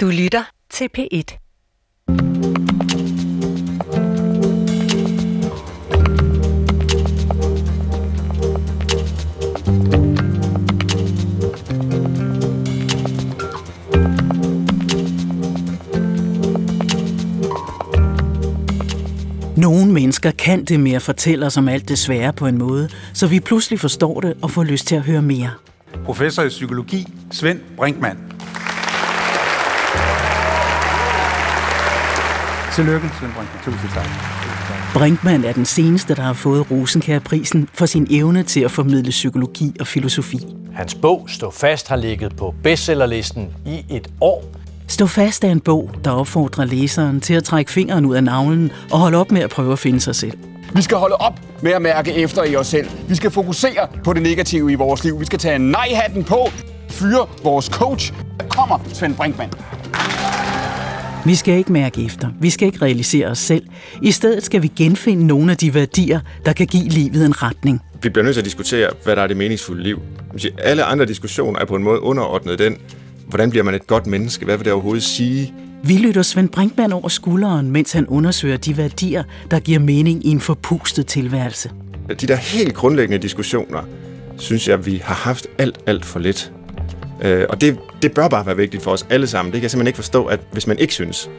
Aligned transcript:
Du 0.00 0.06
lytter 0.06 0.42
til 0.70 0.88
P1. 0.98 1.38
Nogle 19.56 19.92
mennesker 19.92 20.30
kan 20.30 20.64
det 20.64 20.80
at 20.94 21.02
fortælle 21.02 21.46
os 21.46 21.56
om 21.56 21.68
alt 21.68 21.88
det 21.88 21.98
svære 21.98 22.32
på 22.32 22.46
en 22.46 22.58
måde, 22.58 22.88
så 23.14 23.26
vi 23.26 23.40
pludselig 23.40 23.80
forstår 23.80 24.20
det 24.20 24.36
og 24.42 24.50
får 24.50 24.64
lyst 24.64 24.86
til 24.86 24.96
at 24.96 25.02
høre 25.02 25.22
mere. 25.22 25.50
Professor 26.04 26.42
i 26.42 26.48
psykologi, 26.48 27.06
Svend 27.30 27.60
Brinkmann. 27.76 28.37
Tillykke, 32.78 33.10
Svend 33.20 33.32
Brinkmann. 33.32 33.64
Tusind 33.64 33.90
tak. 33.94 34.06
Brinkmann 34.94 35.44
er 35.44 35.52
den 35.52 35.64
seneste, 35.64 36.14
der 36.14 36.22
har 36.22 36.32
fået 36.32 36.70
Rosenkær-prisen 36.70 37.68
for 37.74 37.86
sin 37.86 38.06
evne 38.10 38.42
til 38.42 38.60
at 38.60 38.70
formidle 38.70 39.10
psykologi 39.10 39.72
og 39.80 39.86
filosofi. 39.86 40.46
Hans 40.74 40.94
bog 40.94 41.26
Stå 41.28 41.50
fast 41.50 41.88
har 41.88 41.96
ligget 41.96 42.36
på 42.36 42.54
bestsellerlisten 42.62 43.50
i 43.66 43.84
et 43.90 44.08
år. 44.20 44.44
Stå 44.88 45.06
fast 45.06 45.44
er 45.44 45.50
en 45.50 45.60
bog, 45.60 45.90
der 46.04 46.10
opfordrer 46.10 46.64
læseren 46.64 47.20
til 47.20 47.34
at 47.34 47.44
trække 47.44 47.72
fingeren 47.72 48.04
ud 48.04 48.14
af 48.14 48.24
navlen 48.24 48.70
og 48.90 48.98
holde 48.98 49.18
op 49.18 49.30
med 49.32 49.40
at 49.40 49.50
prøve 49.50 49.72
at 49.72 49.78
finde 49.78 50.00
sig 50.00 50.14
selv. 50.14 50.38
Vi 50.74 50.82
skal 50.82 50.96
holde 50.96 51.16
op 51.16 51.40
med 51.62 51.72
at 51.72 51.82
mærke 51.82 52.12
efter 52.12 52.44
i 52.44 52.56
os 52.56 52.66
selv. 52.66 52.90
Vi 53.08 53.14
skal 53.14 53.30
fokusere 53.30 53.88
på 54.04 54.12
det 54.12 54.22
negative 54.22 54.72
i 54.72 54.74
vores 54.74 55.04
liv. 55.04 55.20
Vi 55.20 55.24
skal 55.24 55.38
tage 55.38 55.58
nej-hatten 55.58 56.24
på, 56.24 56.48
fyre 56.88 57.26
vores 57.44 57.66
coach. 57.66 58.12
Der 58.40 58.46
kommer 58.48 58.78
Svend 58.92 59.16
Brinkmann. 59.16 59.52
Vi 61.28 61.34
skal 61.34 61.58
ikke 61.58 61.72
mærke 61.72 62.04
efter. 62.04 62.28
Vi 62.40 62.50
skal 62.50 62.66
ikke 62.66 62.82
realisere 62.82 63.26
os 63.26 63.38
selv. 63.38 63.62
I 64.02 64.10
stedet 64.10 64.44
skal 64.44 64.62
vi 64.62 64.68
genfinde 64.76 65.26
nogle 65.26 65.52
af 65.52 65.56
de 65.58 65.74
værdier, 65.74 66.20
der 66.44 66.52
kan 66.52 66.66
give 66.66 66.88
livet 66.88 67.26
en 67.26 67.42
retning. 67.42 67.80
Vi 68.02 68.08
bliver 68.08 68.24
nødt 68.24 68.34
til 68.34 68.40
at 68.40 68.44
diskutere, 68.44 68.90
hvad 69.04 69.16
der 69.16 69.22
er 69.22 69.26
det 69.26 69.36
meningsfulde 69.36 69.82
liv. 69.82 70.02
Alle 70.58 70.84
andre 70.84 71.06
diskussioner 71.06 71.60
er 71.60 71.64
på 71.64 71.76
en 71.76 71.82
måde 71.82 72.00
underordnet 72.00 72.58
den, 72.58 72.76
hvordan 73.26 73.50
bliver 73.50 73.64
man 73.64 73.74
et 73.74 73.86
godt 73.86 74.06
menneske? 74.06 74.44
Hvad 74.44 74.56
vil 74.56 74.64
det 74.64 74.72
overhovedet 74.72 75.02
sige? 75.02 75.54
Vi 75.84 75.96
lytter 75.96 76.22
Svend 76.22 76.48
Brinkmann 76.48 76.92
over 76.92 77.08
skulderen, 77.08 77.70
mens 77.70 77.92
han 77.92 78.06
undersøger 78.06 78.56
de 78.56 78.76
værdier, 78.76 79.22
der 79.50 79.60
giver 79.60 79.78
mening 79.78 80.26
i 80.26 80.30
en 80.30 80.40
forpustet 80.40 81.06
tilværelse. 81.06 81.70
De 82.20 82.26
der 82.26 82.36
helt 82.36 82.74
grundlæggende 82.74 83.22
diskussioner, 83.22 83.82
synes 84.38 84.68
jeg, 84.68 84.86
vi 84.86 85.00
har 85.04 85.14
haft 85.14 85.46
alt, 85.58 85.78
alt 85.86 86.04
for 86.04 86.18
lidt. 86.18 86.52
Øh, 87.22 87.46
og 87.48 87.60
det, 87.60 87.78
det 88.02 88.14
bør 88.14 88.28
bare 88.28 88.46
være 88.46 88.56
vigtigt 88.56 88.82
for 88.82 88.90
os 88.90 89.06
alle 89.10 89.26
sammen. 89.26 89.52
Det 89.52 89.58
kan 89.58 89.62
jeg 89.62 89.70
simpelthen 89.70 89.86
ikke 89.86 89.96
forstå, 89.96 90.24
at 90.26 90.40
hvis 90.52 90.66
man 90.66 90.78
ikke 90.78 90.94
synes. 90.94 91.30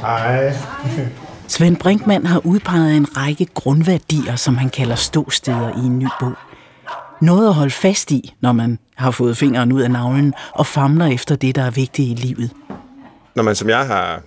Hej. 0.00 0.52
Svend 1.48 1.76
Brinkmann 1.76 2.26
har 2.26 2.46
udpeget 2.46 2.96
en 2.96 3.16
række 3.16 3.46
grundværdier, 3.54 4.36
som 4.36 4.56
han 4.56 4.70
kalder 4.70 4.94
ståsteder 4.94 5.82
i 5.82 5.86
en 5.86 5.98
ny 5.98 6.06
bog. 6.20 6.32
Noget 7.20 7.48
at 7.48 7.54
holde 7.54 7.70
fast 7.70 8.10
i, 8.10 8.34
når 8.40 8.52
man 8.52 8.78
har 8.94 9.10
fået 9.10 9.36
fingeren 9.36 9.72
ud 9.72 9.82
af 9.82 9.90
navlen 9.90 10.34
og 10.52 10.66
famler 10.66 11.06
efter 11.06 11.36
det, 11.36 11.54
der 11.54 11.62
er 11.62 11.70
vigtigt 11.70 12.08
i 12.08 12.26
livet. 12.26 12.50
Når 13.34 13.42
man 13.42 13.54
som 13.54 13.68
jeg 13.68 13.86
har 13.86 14.22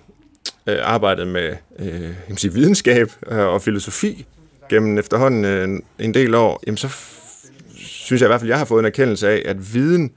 øh, 0.68 0.78
arbejdet 0.84 1.28
med 1.28 1.56
øh, 1.80 2.04
jeg 2.30 2.38
sige, 2.38 2.54
videnskab 2.54 3.12
øh, 3.28 3.40
og 3.40 3.62
filosofi 3.62 4.26
gennem 4.70 4.98
efterhånden 4.98 5.46
øh, 5.46 5.80
en 6.00 6.14
del 6.14 6.36
år, 6.36 6.64
jamen 6.68 6.78
så 6.78 6.88
synes 7.76 8.22
jeg 8.22 8.28
i 8.28 8.30
hvert 8.30 8.40
fald, 8.40 8.50
at 8.50 8.52
jeg 8.52 8.58
har 8.58 8.66
fået 8.66 8.80
en 8.80 8.86
erkendelse 8.86 9.30
af, 9.30 9.42
at 9.46 9.74
viden 9.74 10.12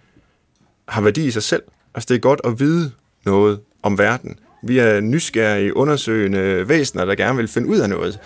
har 0.88 1.00
værdi 1.00 1.26
i 1.26 1.30
sig 1.30 1.42
selv. 1.42 1.62
Altså 1.94 2.06
det 2.08 2.14
er 2.14 2.20
godt 2.20 2.40
at 2.44 2.60
vide 2.60 2.92
noget 3.24 3.60
om 3.82 3.98
verden. 3.98 4.38
Vi 4.66 4.78
er 4.78 5.00
nysgerrige, 5.00 5.76
undersøgende 5.76 6.68
væsener, 6.68 7.04
der 7.04 7.14
gerne 7.14 7.36
vil 7.36 7.48
finde 7.48 7.68
ud 7.68 7.78
af 7.78 7.88
noget. 7.88 8.18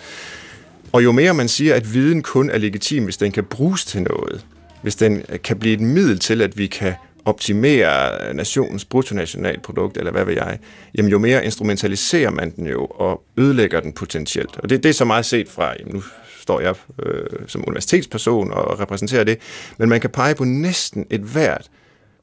Og 0.91 1.03
jo 1.03 1.11
mere 1.11 1.33
man 1.33 1.47
siger, 1.47 1.75
at 1.75 1.93
viden 1.93 2.21
kun 2.23 2.49
er 2.49 2.57
legitim, 2.57 3.03
hvis 3.03 3.17
den 3.17 3.31
kan 3.31 3.43
bruges 3.43 3.85
til 3.85 4.01
noget, 4.01 4.45
hvis 4.81 4.95
den 4.95 5.23
øh, 5.29 5.39
kan 5.43 5.59
blive 5.59 5.73
et 5.73 5.81
middel 5.81 6.19
til, 6.19 6.41
at 6.41 6.57
vi 6.57 6.67
kan 6.67 6.93
optimere 7.25 8.33
nationens 8.33 8.85
bruttonationalprodukt, 8.85 9.97
eller 9.97 10.11
hvad 10.11 10.25
ved 10.25 10.33
jeg, 10.33 10.59
jamen 10.97 11.11
jo 11.11 11.19
mere 11.19 11.45
instrumentaliserer 11.45 12.31
man 12.31 12.55
den 12.55 12.67
jo, 12.67 12.85
og 12.85 13.23
ødelægger 13.37 13.79
den 13.79 13.93
potentielt. 13.93 14.57
Og 14.57 14.69
det, 14.69 14.83
det 14.83 14.89
er 14.89 14.93
så 14.93 15.05
meget 15.05 15.25
set 15.25 15.49
fra, 15.49 15.73
jamen 15.79 15.93
nu 15.93 16.03
står 16.39 16.59
jeg 16.59 16.75
øh, 17.05 17.23
som 17.47 17.63
universitetsperson 17.67 18.51
og 18.51 18.79
repræsenterer 18.79 19.23
det, 19.23 19.37
men 19.77 19.89
man 19.89 20.01
kan 20.01 20.09
pege 20.09 20.35
på 20.35 20.43
næsten 20.43 21.05
et 21.09 21.21
hvert 21.21 21.69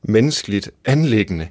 menneskeligt 0.03 0.71
anlæggende, 0.85 1.49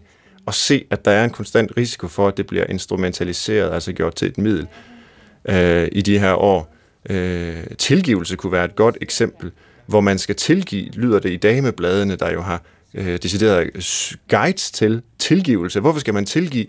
og 0.48 0.54
se, 0.54 0.86
at 0.90 1.06
der 1.06 1.12
er 1.12 1.24
en 1.24 1.30
konstant 1.30 1.78
risiko 1.78 2.08
for, 2.08 2.28
at 2.28 2.38
det 2.38 2.48
bliver 2.48 2.66
instrumentaliseret, 2.70 3.74
altså 3.74 3.94
gjort 3.94 4.16
til 4.16 4.28
et 4.28 4.38
middel 4.38 4.68
øh, 5.50 5.88
i 5.92 6.02
de 6.02 6.20
her 6.20 6.34
år. 6.34 6.76
Øh, 7.10 7.64
tilgivelse 7.78 8.36
kunne 8.36 8.52
være 8.52 8.66
et 8.66 8.76
godt 8.76 8.98
eksempel, 9.02 9.52
hvor 9.86 10.02
man 10.02 10.18
skal 10.18 10.36
tilgive, 10.36 10.90
lyder 10.90 11.20
det 11.20 11.30
i 11.32 11.36
damebladene, 11.36 12.16
der 12.16 12.32
jo 12.32 12.42
har 12.42 12.62
øh, 12.94 13.18
decideret 13.24 13.70
guides 14.30 14.72
til 14.72 15.02
tilgivelse. 15.20 15.80
Hvorfor 15.80 16.00
skal 16.00 16.14
man 16.14 16.26
tilgive? 16.26 16.66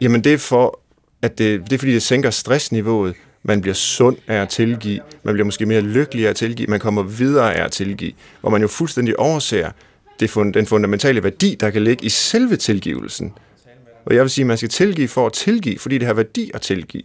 Jamen 0.00 0.24
det 0.24 0.32
er 0.32 0.38
for, 0.38 0.80
at 1.22 1.38
det, 1.38 1.60
det 1.60 1.72
er 1.72 1.78
fordi, 1.78 1.92
det 1.94 2.02
sænker 2.02 2.30
stressniveauet. 2.30 3.14
Man 3.42 3.60
bliver 3.60 3.74
sund 3.74 4.16
af 4.26 4.34
at 4.34 4.48
tilgive. 4.48 5.00
Man 5.22 5.34
bliver 5.34 5.44
måske 5.44 5.66
mere 5.66 5.80
lykkelig 5.80 6.26
af 6.26 6.30
at 6.30 6.36
tilgive. 6.36 6.68
Man 6.68 6.80
kommer 6.80 7.02
videre 7.02 7.54
af 7.54 7.64
at 7.64 7.72
tilgive. 7.72 8.12
Hvor 8.40 8.50
man 8.50 8.62
jo 8.62 8.68
fuldstændig 8.68 9.18
overser, 9.18 9.70
det 10.20 10.30
fund, 10.30 10.54
den 10.54 10.66
fundamentale 10.66 11.22
værdi, 11.22 11.56
der 11.60 11.70
kan 11.70 11.84
ligge 11.84 12.06
i 12.06 12.08
selve 12.08 12.56
tilgivelsen. 12.56 13.32
Og 14.06 14.14
jeg 14.14 14.22
vil 14.22 14.30
sige, 14.30 14.42
at 14.42 14.46
man 14.46 14.56
skal 14.56 14.68
tilgive 14.68 15.08
for 15.08 15.26
at 15.26 15.32
tilgive, 15.32 15.78
fordi 15.78 15.98
det 15.98 16.06
har 16.06 16.14
værdi 16.14 16.50
at 16.54 16.60
tilgive. 16.60 17.02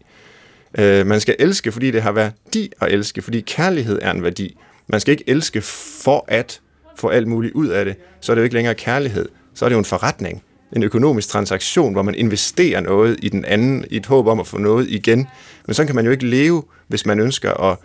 Øh, 0.78 1.08
man 1.08 1.22
skal 1.22 1.36
elske, 1.40 1.72
fordi 1.72 1.92
det 1.92 2.02
har 2.02 2.12
værdi 2.12 2.72
at 2.82 2.92
elske, 2.92 3.22
fordi 3.22 3.42
kærlighed 3.42 4.00
er 4.02 4.12
en 4.12 4.24
værdi. 4.24 4.58
Man 4.88 5.00
skal 5.00 5.12
ikke 5.12 5.24
elske 5.28 5.62
for 5.62 6.26
at 6.28 6.62
få 6.96 7.10
alt 7.10 7.28
muligt 7.28 7.54
ud 7.54 7.68
af 7.68 7.86
det. 7.86 7.96
Så 8.22 8.32
er 8.32 8.36
det 8.36 8.42
jo 8.42 8.44
ikke 8.44 8.56
længere 8.56 8.76
kærlighed. 8.76 9.30
Så 9.54 9.66
er 9.66 9.70
det 9.70 9.74
jo 9.74 9.80
en 9.80 9.86
forretning. 9.86 10.44
En 10.76 10.84
økonomisk 10.84 11.30
transaktion, 11.30 11.94
hvor 11.94 12.02
man 12.02 12.16
investerer 12.16 12.80
noget 12.80 13.20
i 13.22 13.30
den 13.30 13.46
anden, 13.46 13.86
i 13.90 13.96
et 13.96 14.06
håb 14.06 14.28
om 14.28 14.40
at 14.40 14.48
få 14.48 14.58
noget 14.58 14.90
igen. 14.90 15.28
Men 15.66 15.74
så 15.74 15.86
kan 15.86 15.96
man 15.96 16.06
jo 16.06 16.12
ikke 16.12 16.26
leve, 16.26 16.64
hvis 16.88 17.06
man 17.06 17.20
ønsker 17.20 17.54
at 17.54 17.78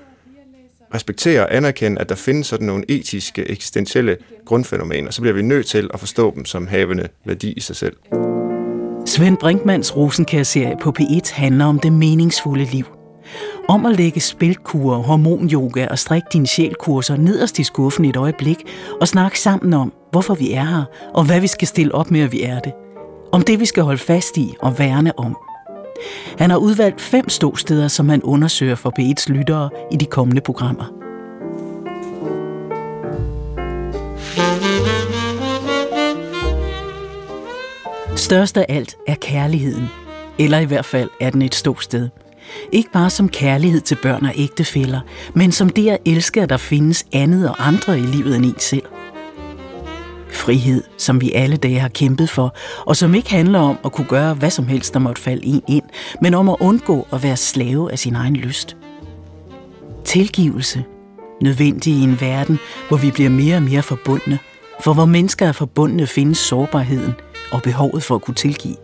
respektere 0.95 1.41
og 1.41 1.57
anerkende, 1.57 2.01
at 2.01 2.09
der 2.09 2.15
findes 2.15 2.47
sådan 2.47 2.67
nogle 2.67 2.85
etiske, 2.89 3.51
eksistentielle 3.51 4.17
grundfænomener, 4.45 5.11
så 5.11 5.21
bliver 5.21 5.35
vi 5.35 5.43
nødt 5.43 5.67
til 5.67 5.91
at 5.95 6.01
forstå 6.01 6.33
dem 6.35 6.45
som 6.45 6.67
havende 6.67 7.09
værdi 7.25 7.53
i 7.53 7.61
sig 7.61 7.77
selv. 7.77 7.97
Svend 9.07 9.37
Brinkmans 9.37 9.97
Rosenkær-serie 9.97 10.77
på 10.81 10.95
P1 11.01 11.35
handler 11.35 11.65
om 11.65 11.79
det 11.79 11.93
meningsfulde 11.93 12.65
liv. 12.65 12.85
Om 13.69 13.87
at 13.87 13.97
lægge 13.97 14.21
spilkurer, 14.21 14.99
hormonyoga 14.99 15.87
og 15.87 15.99
strik 15.99 16.23
din 16.33 16.47
sjælkurser 16.47 17.17
nederst 17.17 17.59
i 17.59 17.65
skuffen 17.65 18.05
et 18.05 18.17
øjeblik 18.17 18.57
og 19.01 19.09
snakke 19.09 19.41
sammen 19.41 19.75
om, 19.75 19.93
hvorfor 20.11 20.35
vi 20.35 20.53
er 20.53 20.65
her, 20.65 20.85
og 21.15 21.25
hvad 21.25 21.41
vi 21.41 21.47
skal 21.47 21.69
stille 21.69 21.95
op 21.95 22.11
med, 22.11 22.21
at 22.21 22.33
vi 22.33 22.43
er 22.43 22.61
det. 22.61 22.73
Om 23.33 23.43
det, 23.43 23.61
vi 23.61 23.67
skal 23.67 23.83
holde 23.83 23.99
fast 23.99 24.37
i 24.37 24.55
og 24.61 24.79
værne 24.79 25.19
om– 25.19 25.37
han 26.39 26.51
har 26.51 26.57
udvalgt 26.57 27.01
fem 27.01 27.29
ståsteder, 27.29 27.89
som 27.89 28.09
han 28.09 28.23
undersøger 28.23 28.75
for 28.75 28.93
P1's 28.99 29.33
lyttere 29.33 29.71
i 29.93 29.97
de 29.97 30.07
kommende 30.07 30.41
programmer. 30.41 30.99
Størst 38.17 38.57
af 38.57 38.67
alt 38.69 38.97
er 39.07 39.15
kærligheden. 39.15 39.89
Eller 40.39 40.59
i 40.59 40.65
hvert 40.65 40.85
fald 40.85 41.11
er 41.21 41.31
den 41.31 41.43
et 41.43 41.55
ståsted. 41.55 42.09
Ikke 42.73 42.91
bare 42.93 43.11
som 43.11 43.29
kærlighed 43.29 43.81
til 43.81 43.99
børn 44.03 44.25
og 44.25 44.33
ægtefæller, 44.37 45.01
men 45.35 45.53
som 45.53 45.69
det 45.69 45.89
at 45.89 45.99
elske, 46.07 46.43
at 46.43 46.49
der 46.49 46.57
findes 46.57 47.07
andet 47.13 47.49
og 47.49 47.67
andre 47.67 47.99
i 47.99 48.03
livet 48.03 48.37
end 48.37 48.45
en 48.45 48.59
selv. 48.59 48.83
Frihed, 50.49 50.83
som 50.99 51.21
vi 51.21 51.33
alle 51.33 51.57
dage 51.57 51.79
har 51.79 51.89
kæmpet 51.89 52.31
for, 52.31 52.57
og 52.87 52.97
som 52.97 53.15
ikke 53.15 53.31
handler 53.31 53.59
om 53.59 53.79
at 53.85 53.93
kunne 53.93 54.07
gøre 54.07 54.35
hvad 54.35 54.51
som 54.51 54.69
helst, 54.69 54.95
der 54.95 55.01
måtte 55.01 55.23
falde 55.23 55.47
en 55.47 55.63
ind, 55.69 55.85
men 56.23 56.35
om 56.35 56.49
at 56.49 56.57
undgå 56.61 57.07
at 57.13 57.23
være 57.23 57.37
slave 57.37 57.93
af 57.93 57.99
sin 57.99 58.15
egen 58.15 58.37
lyst. 58.37 58.77
Tilgivelse, 60.05 60.85
nødvendig 61.43 61.93
i 61.93 62.03
en 62.03 62.21
verden, 62.21 62.59
hvor 62.89 62.97
vi 62.97 63.11
bliver 63.11 63.31
mere 63.31 63.57
og 63.57 63.63
mere 63.63 63.83
forbundne, 63.83 64.39
For 64.81 64.95
hvor 64.95 65.05
mennesker 65.05 65.47
er 65.47 65.53
forbundne 65.53 66.07
findes 66.07 66.39
sårbarheden 66.39 67.15
og 67.53 67.63
behovet 67.63 68.03
for 68.03 68.15
at 68.15 68.23
kunne 68.23 68.35
tilgive. 68.35 68.77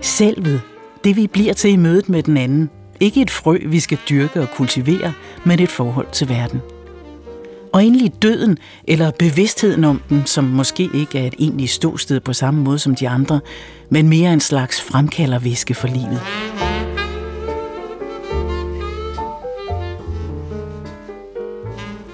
Selvet, 0.00 0.60
det 1.04 1.16
vi 1.16 1.26
bliver 1.26 1.52
til 1.52 1.70
i 1.70 1.76
mødet 1.76 2.08
med 2.08 2.22
den 2.22 2.36
anden, 2.36 2.70
ikke 3.00 3.22
et 3.22 3.30
frø, 3.30 3.58
vi 3.66 3.80
skal 3.80 3.98
dyrke 4.08 4.40
og 4.40 4.48
kultivere, 4.56 5.12
men 5.44 5.60
et 5.60 5.70
forhold 5.70 6.06
til 6.12 6.28
verden. 6.28 6.60
Og 7.74 7.84
endelig 7.84 8.22
døden, 8.22 8.58
eller 8.88 9.10
bevidstheden 9.18 9.84
om 9.84 10.02
den, 10.08 10.26
som 10.26 10.44
måske 10.44 10.90
ikke 10.94 11.18
er 11.18 11.26
et 11.26 11.34
egentligt 11.38 11.70
ståsted 11.70 12.20
på 12.20 12.32
samme 12.32 12.62
måde 12.62 12.78
som 12.78 12.94
de 12.94 13.08
andre, 13.08 13.40
men 13.88 14.08
mere 14.08 14.32
en 14.32 14.40
slags 14.40 14.82
fremkaldervæske 14.82 15.74
for 15.74 15.88
livet. 15.88 16.20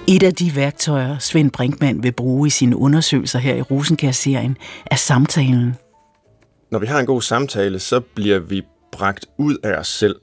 Et 0.07 0.23
af 0.23 0.33
de 0.33 0.55
værktøjer, 0.55 1.17
Svend 1.19 1.51
Brinkmann 1.51 2.03
vil 2.03 2.11
bruge 2.11 2.47
i 2.47 2.49
sine 2.49 2.77
undersøgelser 2.77 3.39
her 3.39 3.55
i 3.55 3.61
Rosenkær-serien, 3.61 4.57
er 4.85 4.95
samtalen. 4.95 5.75
Når 6.71 6.79
vi 6.79 6.85
har 6.85 6.99
en 6.99 7.05
god 7.05 7.21
samtale, 7.21 7.79
så 7.79 7.99
bliver 7.99 8.39
vi 8.39 8.61
bragt 8.91 9.25
ud 9.37 9.57
af 9.63 9.77
os 9.79 9.87
selv 9.87 10.15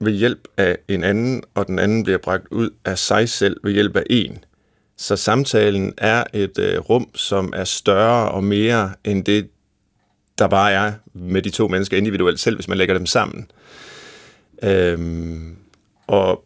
ved 0.00 0.12
hjælp 0.12 0.48
af 0.56 0.76
en 0.88 1.04
anden, 1.04 1.42
og 1.54 1.66
den 1.66 1.78
anden 1.78 2.02
bliver 2.02 2.18
bragt 2.18 2.46
ud 2.50 2.70
af 2.84 2.98
sig 2.98 3.28
selv 3.28 3.56
ved 3.64 3.72
hjælp 3.72 3.96
af 3.96 4.04
en. 4.10 4.38
Så 4.96 5.16
samtalen 5.16 5.94
er 5.98 6.24
et 6.32 6.58
øh, 6.58 6.78
rum, 6.78 7.08
som 7.14 7.52
er 7.56 7.64
større 7.64 8.30
og 8.30 8.44
mere 8.44 8.92
end 9.04 9.24
det, 9.24 9.48
der 10.38 10.48
bare 10.48 10.72
er 10.72 10.92
med 11.14 11.42
de 11.42 11.50
to 11.50 11.68
mennesker 11.68 11.96
individuelt 11.96 12.40
selv, 12.40 12.56
hvis 12.56 12.68
man 12.68 12.78
lægger 12.78 12.94
dem 12.94 13.06
sammen. 13.06 13.50
Øhm, 14.62 15.56
og 16.06 16.44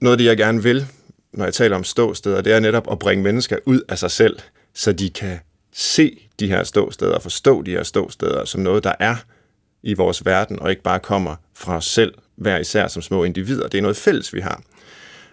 noget 0.00 0.12
af 0.12 0.18
det, 0.18 0.24
jeg 0.24 0.36
gerne 0.36 0.62
vil, 0.62 0.86
når 1.32 1.44
jeg 1.44 1.54
taler 1.54 1.76
om 1.76 1.84
ståsteder, 1.84 2.40
det 2.40 2.52
er 2.52 2.60
netop 2.60 2.92
at 2.92 2.98
bringe 2.98 3.24
mennesker 3.24 3.56
ud 3.66 3.80
af 3.88 3.98
sig 3.98 4.10
selv, 4.10 4.38
så 4.74 4.92
de 4.92 5.10
kan 5.10 5.38
se 5.72 6.18
de 6.40 6.48
her 6.48 6.64
ståsteder 6.64 7.14
og 7.14 7.22
forstå 7.22 7.62
de 7.62 7.70
her 7.70 7.82
ståsteder 7.82 8.44
som 8.44 8.60
noget, 8.60 8.84
der 8.84 8.92
er 9.00 9.16
i 9.82 9.94
vores 9.94 10.26
verden, 10.26 10.58
og 10.58 10.70
ikke 10.70 10.82
bare 10.82 11.00
kommer 11.00 11.36
fra 11.54 11.76
os 11.76 11.84
selv, 11.86 12.14
hver 12.36 12.58
især 12.58 12.88
som 12.88 13.02
små 13.02 13.24
individer. 13.24 13.68
Det 13.68 13.78
er 13.78 13.82
noget 13.82 13.96
fælles, 13.96 14.34
vi 14.34 14.40
har. 14.40 14.62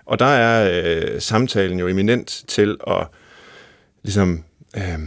Og 0.06 0.20
der 0.20 0.26
er 0.26 0.84
øh, 0.84 1.22
samtalen 1.22 1.80
jo 1.80 1.88
eminent 1.88 2.44
til 2.48 2.78
at 2.88 3.08
ligesom, 4.04 4.44
øh, 4.78 5.00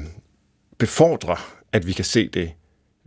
befordre, 0.78 1.36
at 1.72 1.86
vi 1.86 1.92
kan 1.92 2.04
se 2.04 2.28
det 2.28 2.50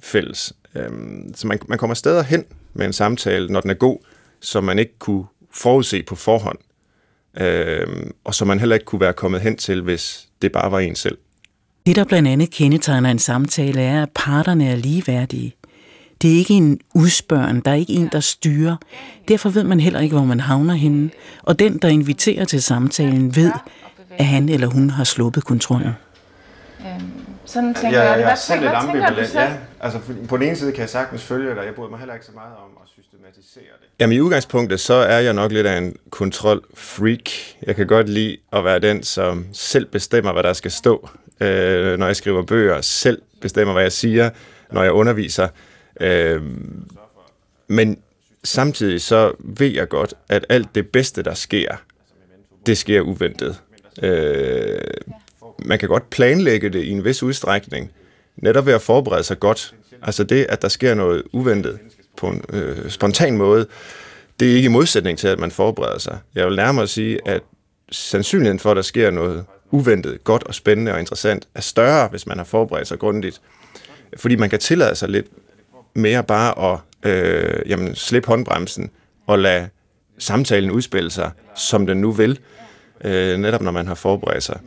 fælles. 0.03 0.53
Øh, 0.75 0.89
så 1.35 1.47
man, 1.47 1.59
man 1.67 1.77
kommer 1.77 1.93
steder 1.93 2.23
hen 2.23 2.45
med 2.73 2.85
en 2.85 2.93
samtale, 2.93 3.47
når 3.47 3.61
den 3.61 3.69
er 3.69 3.73
god, 3.73 3.97
som 4.41 4.63
man 4.63 4.79
ikke 4.79 4.99
kunne 4.99 5.25
forudse 5.51 6.03
på 6.03 6.15
forhånd, 6.15 6.57
øh, 7.37 7.87
og 8.23 8.35
som 8.35 8.47
man 8.47 8.59
heller 8.59 8.75
ikke 8.75 8.85
kunne 8.85 9.01
være 9.01 9.13
kommet 9.13 9.41
hen 9.41 9.57
til, 9.57 9.81
hvis 9.81 10.27
det 10.41 10.51
bare 10.51 10.71
var 10.71 10.79
en 10.79 10.95
selv. 10.95 11.17
Det, 11.85 11.95
der 11.95 12.03
blandt 12.03 12.29
andet 12.29 12.51
kendetegner 12.51 13.11
en 13.11 13.19
samtale, 13.19 13.81
er, 13.81 14.03
at 14.03 14.09
parterne 14.15 14.69
er 14.69 14.75
ligeværdige. 14.75 15.55
Det 16.21 16.33
er 16.33 16.35
ikke 16.35 16.53
en 16.53 16.79
udspørgen, 16.93 17.59
der 17.59 17.71
er 17.71 17.75
ikke 17.75 17.93
en, 17.93 18.09
der 18.11 18.19
styrer. 18.19 18.75
Derfor 19.27 19.49
ved 19.49 19.63
man 19.63 19.79
heller 19.79 19.99
ikke, 19.99 20.15
hvor 20.15 20.25
man 20.25 20.39
havner 20.39 20.73
henne. 20.73 21.09
Og 21.43 21.59
den, 21.59 21.77
der 21.77 21.87
inviterer 21.87 22.45
til 22.45 22.63
samtalen, 22.63 23.35
ved, 23.35 23.51
at 24.17 24.25
han 24.25 24.49
eller 24.49 24.67
hun 24.67 24.89
har 24.89 25.03
sluppet 25.03 25.43
kontrollen. 25.43 25.91
Øhm, 26.79 27.11
sådan 27.45 27.73
tænker 27.73 28.03
ja, 28.03 28.11
jeg. 28.11 28.19
Jeg 28.19 28.31
er 28.31 28.35
selv 28.35 28.61
lidt 28.61 28.71
ambivalent. 28.71 29.33
Ja, 29.35 29.53
altså 29.79 29.99
på 30.27 30.37
den 30.37 30.47
ene 30.47 30.55
side 30.55 30.71
kan 30.71 30.81
jeg 30.81 30.89
sagtens 30.89 31.23
følge 31.23 31.55
dig. 31.55 31.65
Jeg 31.65 31.75
bryder 31.75 31.89
mig 31.89 31.99
heller 31.99 32.13
ikke 32.13 32.25
så 32.25 32.31
meget 32.35 32.53
om 32.53 32.77
at 32.83 32.89
systematisere 32.89 33.63
det. 33.81 33.87
Jamen 33.99 34.17
i 34.17 34.19
udgangspunktet, 34.19 34.79
så 34.79 34.93
er 34.93 35.19
jeg 35.19 35.33
nok 35.33 35.51
lidt 35.51 35.67
af 35.67 35.77
en 35.77 35.95
kontrolfreak. 36.09 37.29
Jeg 37.63 37.75
kan 37.75 37.87
godt 37.87 38.09
lide 38.09 38.37
at 38.53 38.63
være 38.63 38.79
den, 38.79 39.03
som 39.03 39.45
selv 39.53 39.85
bestemmer, 39.85 40.33
hvad 40.33 40.43
der 40.43 40.53
skal 40.53 40.71
stå, 40.71 41.09
øh, 41.39 41.99
når 41.99 42.05
jeg 42.05 42.15
skriver 42.15 42.43
bøger. 42.43 42.81
Selv 42.81 43.21
bestemmer, 43.41 43.73
hvad 43.73 43.83
jeg 43.83 43.91
siger, 43.91 44.29
når 44.71 44.83
jeg 44.83 44.91
underviser. 44.91 45.47
Øh, 45.99 46.41
men 47.67 47.97
samtidig 48.43 49.01
så 49.01 49.33
ved 49.39 49.67
jeg 49.67 49.89
godt, 49.89 50.13
at 50.29 50.45
alt 50.49 50.75
det 50.75 50.87
bedste, 50.87 51.23
der 51.23 51.33
sker, 51.33 51.75
det 52.65 52.77
sker 52.77 53.01
uventet. 53.01 53.59
Øh, 54.01 54.81
man 55.65 55.79
kan 55.79 55.89
godt 55.89 56.09
planlægge 56.09 56.69
det 56.69 56.83
i 56.83 56.89
en 56.89 57.05
vis 57.05 57.23
udstrækning, 57.23 57.91
netop 58.37 58.65
ved 58.65 58.73
at 58.73 58.81
forberede 58.81 59.23
sig 59.23 59.39
godt. 59.39 59.75
Altså 60.01 60.23
det, 60.23 60.45
at 60.49 60.61
der 60.61 60.67
sker 60.67 60.93
noget 60.93 61.23
uventet 61.31 61.79
på 62.17 62.27
en 62.27 62.43
øh, 62.53 62.89
spontan 62.89 63.37
måde, 63.37 63.67
det 64.39 64.51
er 64.51 64.55
ikke 64.55 64.65
i 64.65 64.69
modsætning 64.69 65.17
til, 65.17 65.27
at 65.27 65.39
man 65.39 65.51
forbereder 65.51 65.97
sig. 65.97 66.17
Jeg 66.35 66.47
vil 66.47 66.55
nærmere 66.55 66.87
sige, 66.87 67.19
at 67.25 67.41
sandsynligheden 67.91 68.59
for, 68.59 68.71
at 68.71 68.75
der 68.75 68.81
sker 68.81 69.11
noget 69.11 69.45
uventet, 69.71 70.23
godt 70.23 70.43
og 70.43 70.55
spændende 70.55 70.93
og 70.93 70.99
interessant, 70.99 71.47
er 71.55 71.61
større, 71.61 72.07
hvis 72.07 72.27
man 72.27 72.37
har 72.37 72.45
forberedt 72.45 72.87
sig 72.87 72.99
grundigt. 72.99 73.41
Fordi 74.17 74.35
man 74.35 74.49
kan 74.49 74.59
tillade 74.59 74.95
sig 74.95 75.09
lidt 75.09 75.27
mere 75.93 76.23
bare 76.23 76.73
at 76.73 76.79
øh, 77.11 77.69
jamen, 77.69 77.95
slippe 77.95 78.27
håndbremsen 78.27 78.89
og 79.27 79.39
lade 79.39 79.69
samtalen 80.17 80.71
udspille 80.71 81.11
sig, 81.11 81.31
som 81.55 81.87
den 81.87 82.01
nu 82.01 82.11
vil, 82.11 82.39
øh, 83.03 83.37
netop 83.37 83.61
når 83.61 83.71
man 83.71 83.87
har 83.87 83.95
forberedt 83.95 84.43
sig. 84.43 84.59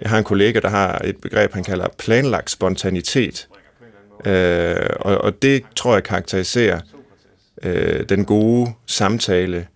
Jeg 0.00 0.10
har 0.10 0.18
en 0.18 0.24
kollega, 0.24 0.60
der 0.60 0.68
har 0.68 1.00
et 1.04 1.16
begreb, 1.16 1.52
han 1.52 1.64
kalder 1.64 1.88
planlagt 1.98 2.50
spontanitet. 2.50 3.48
Øh, 4.26 4.76
og, 5.00 5.18
og 5.18 5.42
det 5.42 5.62
tror 5.76 5.94
jeg 5.94 6.04
karakteriserer 6.04 6.80
øh, 7.62 8.08
den 8.08 8.24
gode 8.24 8.72
samtale, 8.86 9.66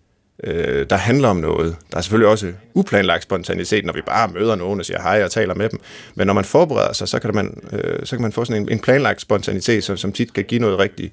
øh, 0.47 0.87
der 0.91 0.97
handler 0.97 1.29
om 1.29 1.37
noget. 1.37 1.77
Der 1.91 1.97
er 1.97 2.01
selvfølgelig 2.01 2.31
også 2.31 2.53
uplanlagt 2.75 3.23
spontanitet, 3.23 3.85
når 3.85 3.93
vi 3.93 4.01
bare 4.07 4.29
møder 4.29 4.55
nogen 4.55 4.81
og 4.81 4.87
siger 4.87 5.03
hej 5.03 5.25
og 5.25 5.31
taler 5.31 5.55
med 5.55 5.69
dem. 5.69 5.81
Men 6.15 6.27
når 6.27 6.35
man 6.35 6.45
forbereder 6.45 6.93
sig, 6.93 7.09
så 7.09 7.19
kan 7.19 7.35
man, 7.35 7.63
øh, 7.73 8.07
så 8.07 8.17
kan 8.17 8.23
man 8.23 8.33
få 8.33 8.45
sådan 8.45 8.63
en, 8.63 8.69
en 8.69 8.79
planlagt 8.79 9.21
spontanitet, 9.21 9.85
som, 9.85 9.97
som 9.97 10.13
tit 10.13 10.33
kan 10.33 10.45
give 10.45 10.61
noget 10.61 10.79
rigtig 10.79 11.13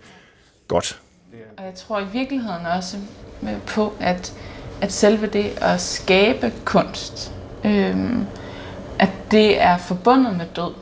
godt. 0.68 1.00
Og 1.58 1.64
jeg 1.66 1.76
tror 1.76 2.00
i 2.00 2.06
virkeligheden 2.14 2.66
også 2.66 2.98
på, 3.68 3.94
at, 4.00 4.34
at 4.82 4.92
selve 4.92 5.28
det 5.28 5.54
at 5.62 5.82
skabe 5.82 6.54
kunst, 6.66 7.32
øh, 7.66 7.96
at 9.00 9.10
det 9.32 9.62
er 9.62 9.78
forbundet 9.78 10.38
med 10.38 10.46
død. 10.56 10.74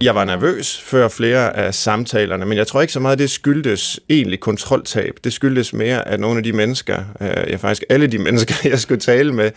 Jeg 0.00 0.14
var 0.14 0.24
nervøs 0.24 0.80
før 0.80 1.08
flere 1.08 1.56
af 1.56 1.74
samtalerne, 1.74 2.46
men 2.46 2.58
jeg 2.58 2.66
tror 2.66 2.80
ikke 2.80 2.92
så 2.92 3.00
meget, 3.00 3.18
det 3.18 3.30
skyldtes 3.30 4.00
egentlig 4.08 4.40
kontroltab. 4.40 5.18
Det 5.24 5.32
skyldtes 5.32 5.72
mere, 5.72 6.08
at 6.08 6.20
nogle 6.20 6.36
af 6.36 6.44
de 6.44 6.52
mennesker, 6.52 7.04
øh, 7.20 7.50
ja 7.50 7.56
faktisk 7.56 7.84
alle 7.88 8.06
de 8.06 8.18
mennesker, 8.26 8.54
jeg 8.64 8.78
skulle 8.78 9.00
tale 9.00 9.32
med, 9.32 9.50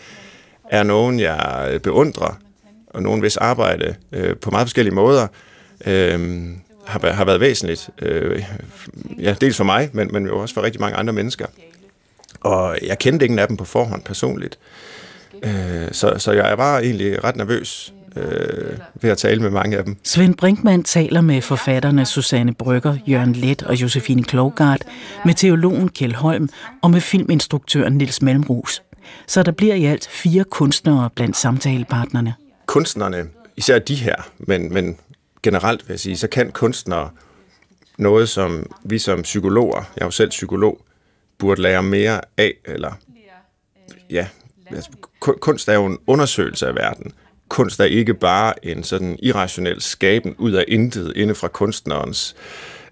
er 0.70 0.82
nogen, 0.82 1.20
jeg 1.20 1.80
beundrer, 1.82 2.38
og 2.86 3.02
nogen 3.02 3.20
hvis 3.20 3.36
arbejde 3.36 3.94
øh, 4.12 4.36
på 4.36 4.50
meget 4.50 4.66
forskellige 4.66 4.94
måder 4.94 5.26
øh, 5.86 6.48
har, 6.86 7.12
har 7.12 7.24
været 7.24 7.40
væsentligt. 7.40 7.90
Øh, 8.02 8.44
ja, 9.18 9.34
dels 9.40 9.56
for 9.56 9.64
mig, 9.64 9.90
men, 9.92 10.08
men 10.12 10.26
jo 10.26 10.38
også 10.38 10.54
for 10.54 10.62
rigtig 10.62 10.80
mange 10.80 10.96
andre 10.96 11.12
mennesker. 11.12 11.46
Og 12.40 12.78
jeg 12.86 12.98
kendte 12.98 13.26
ingen 13.26 13.38
af 13.38 13.48
dem 13.48 13.56
på 13.56 13.64
forhånd 13.64 14.02
personligt. 14.02 14.58
Øh, 15.42 15.88
så, 15.92 16.14
så 16.18 16.32
jeg 16.32 16.58
var 16.58 16.78
egentlig 16.78 17.24
ret 17.24 17.36
nervøs 17.36 17.92
øh, 18.16 18.78
ved 18.94 19.10
at 19.10 19.18
tale 19.18 19.42
med 19.42 19.50
mange 19.50 19.76
af 19.78 19.84
dem. 19.84 19.96
Svend 20.04 20.34
Brinkmann 20.34 20.82
taler 20.84 21.20
med 21.20 21.42
forfatterne 21.42 22.06
Susanne 22.06 22.54
Brygger, 22.54 22.96
Jørgen 23.06 23.32
Let 23.32 23.62
og 23.62 23.74
Josefine 23.82 24.24
Klogart, 24.24 24.84
med 25.24 25.34
teologen 25.34 25.88
Kjell 25.88 26.14
Holm 26.14 26.48
og 26.82 26.90
med 26.90 27.00
filminstruktøren 27.00 27.92
Nils 27.92 28.22
Melmrus. 28.22 28.82
Så 29.26 29.42
der 29.42 29.52
bliver 29.52 29.74
i 29.74 29.84
alt 29.84 30.08
fire 30.08 30.44
kunstnere 30.44 31.10
blandt 31.14 31.36
samtalepartnerne. 31.36 32.34
Kunstnerne, 32.66 33.26
især 33.56 33.78
de 33.78 33.94
her, 33.94 34.14
men, 34.38 34.72
men 34.72 34.98
generelt 35.42 35.88
vil 35.88 35.92
jeg 35.92 36.00
sige, 36.00 36.16
så 36.16 36.28
kan 36.28 36.52
kunstnere 36.52 37.10
noget, 37.98 38.28
som 38.28 38.66
vi 38.84 38.98
som 38.98 39.22
psykologer, 39.22 39.76
jeg 39.96 40.02
er 40.02 40.04
jo 40.04 40.10
selv 40.10 40.30
psykolog, 40.30 40.80
burde 41.38 41.62
lære 41.62 41.82
mere 41.82 42.20
af, 42.36 42.52
eller 42.64 42.92
ja, 44.10 44.26
altså, 44.70 44.90
kunst 45.20 45.68
er 45.68 45.74
jo 45.74 45.86
en 45.86 45.98
undersøgelse 46.06 46.66
af 46.68 46.74
verden 46.74 47.12
kunst 47.50 47.80
er 47.80 47.84
ikke 47.84 48.14
bare 48.14 48.66
en 48.66 48.84
sådan 48.84 49.18
irrationel 49.22 49.80
skaben 49.80 50.34
ud 50.38 50.52
af 50.52 50.64
intet 50.68 51.12
inde 51.16 51.34
fra 51.34 51.48
kunstnerens 51.48 52.36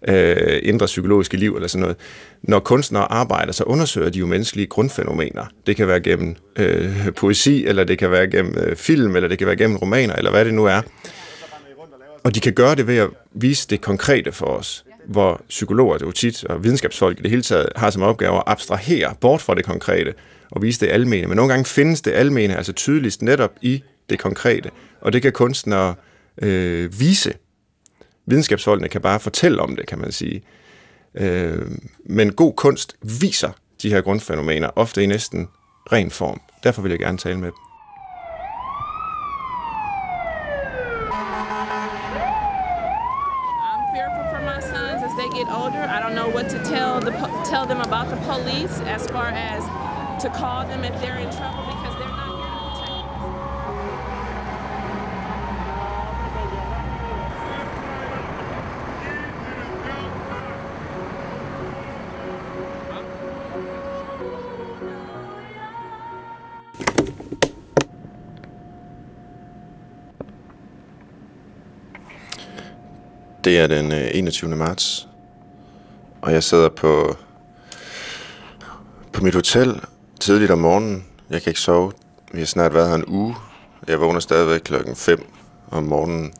øh, 0.09 0.61
indre 0.63 0.87
psykologiske 0.87 1.37
liv 1.37 1.55
eller 1.55 1.69
sådan 1.69 1.81
noget. 1.81 1.97
Når 2.43 2.59
kunstnere 2.59 3.13
arbejder, 3.13 3.53
så 3.53 3.65
undersøger 3.65 4.11
de 4.11 4.19
jo 4.19 4.27
menneskelige 4.27 4.67
grundfænomener. 4.67 5.45
Det 5.67 5.77
kan 5.77 5.89
være 5.89 6.01
gennem 6.01 6.37
øh, 6.57 7.13
poesi, 7.17 7.67
eller 7.67 7.85
det 7.85 7.99
kan 7.99 8.11
være 8.11 8.31
gennem 8.31 8.55
øh, 8.59 8.77
film, 8.77 9.17
eller 9.17 9.29
det 9.29 9.39
kan 9.39 9.47
være 9.47 9.57
gennem 9.57 9.77
romaner, 9.77 10.15
eller 10.15 10.31
hvad 10.31 10.45
det 10.45 10.55
nu 10.55 10.65
er. 10.65 10.81
Og 12.25 12.35
de 12.35 12.41
kan 12.41 12.53
gøre 12.53 12.75
det 12.75 12.87
ved 12.87 12.97
at 12.97 13.09
vise 13.35 13.69
det 13.69 13.81
konkrete 13.81 14.33
for 14.33 14.47
os, 14.47 14.85
hvor 15.07 15.43
psykologer, 15.49 15.99
det 15.99 16.07
jo 16.07 16.13
tit, 16.13 16.45
og 16.45 16.65
videnskabsfolk 16.65 17.19
i 17.19 17.23
det 17.23 17.31
hele 17.31 17.43
taget, 17.43 17.69
har 17.77 17.91
som 17.91 18.03
opgave 18.03 18.37
at 18.37 18.43
abstrahere 18.47 19.15
bort 19.21 19.41
fra 19.41 19.55
det 19.55 19.65
konkrete 19.65 20.15
og 20.51 20.63
vise 20.63 20.81
det 20.81 20.93
almene. 20.93 21.27
Men 21.27 21.37
nogle 21.37 21.53
gange 21.53 21.65
findes 21.65 22.01
det 22.01 22.13
almene 22.13 22.57
altså 22.57 22.73
tydeligst 22.73 23.23
netop 23.23 23.53
i 23.63 23.83
det 24.11 24.19
konkrete, 24.19 24.71
og 25.01 25.13
det 25.13 25.23
kan 25.23 25.33
kunstnere 25.33 25.95
øh, 26.43 27.01
vise. 27.01 27.35
Videnskabsholdene 28.27 28.89
kan 28.89 29.01
bare 29.01 29.21
fortælle 29.21 29.63
om 29.63 29.77
det, 29.77 29.87
kan 29.87 29.99
man 29.99 30.13
sige. 30.13 30.43
Øh, 31.15 31.67
men 32.05 32.33
god 32.33 32.53
kunst 32.55 32.97
viser 33.21 33.51
de 33.83 33.91
her 33.91 34.01
grundfænomener, 34.01 34.71
ofte 34.77 35.03
i 35.03 35.07
næsten 35.07 35.49
ren 35.93 36.11
form. 36.11 36.41
Derfor 36.65 36.83
vil 36.83 36.91
jeg 36.91 36.99
gerne 36.99 37.19
tale 37.19 37.39
med 37.39 37.47
dem. 37.47 37.69
tell 47.49 47.67
them 47.67 47.81
about 47.81 48.11
the 48.11 48.17
police 48.27 48.79
as 48.83 49.07
far 49.09 49.29
as 49.29 49.63
to 50.23 50.29
call 50.31 50.69
them 50.69 50.85
if 50.85 50.93
they're 51.01 51.17
in 51.17 51.31
trouble. 51.31 51.68
Det 73.49 73.59
er 73.59 73.67
den 73.67 73.93
øh, 73.93 74.11
21. 74.15 74.57
marts, 74.57 75.09
og 76.23 76.33
jeg 76.33 76.43
sidder 76.43 76.69
på, 76.69 77.17
på 79.13 79.25
mit 79.25 79.35
hotel 79.35 79.81
tidligt 80.21 80.51
om 80.51 80.59
morgenen. 80.59 81.05
Jeg 81.31 81.43
kan 81.43 81.51
ikke 81.51 81.61
sove. 81.61 81.93
Vi 82.33 82.39
har 82.39 82.47
snart 82.47 82.75
været 82.75 82.89
her 82.89 82.95
en 82.95 83.05
uge. 83.07 83.37
Jeg 83.87 84.01
vågner 84.01 84.21
stadigvæk 84.21 84.61
klokken 84.61 84.97
5 84.97 85.27
om 85.71 85.83
morgenen, 85.83 86.33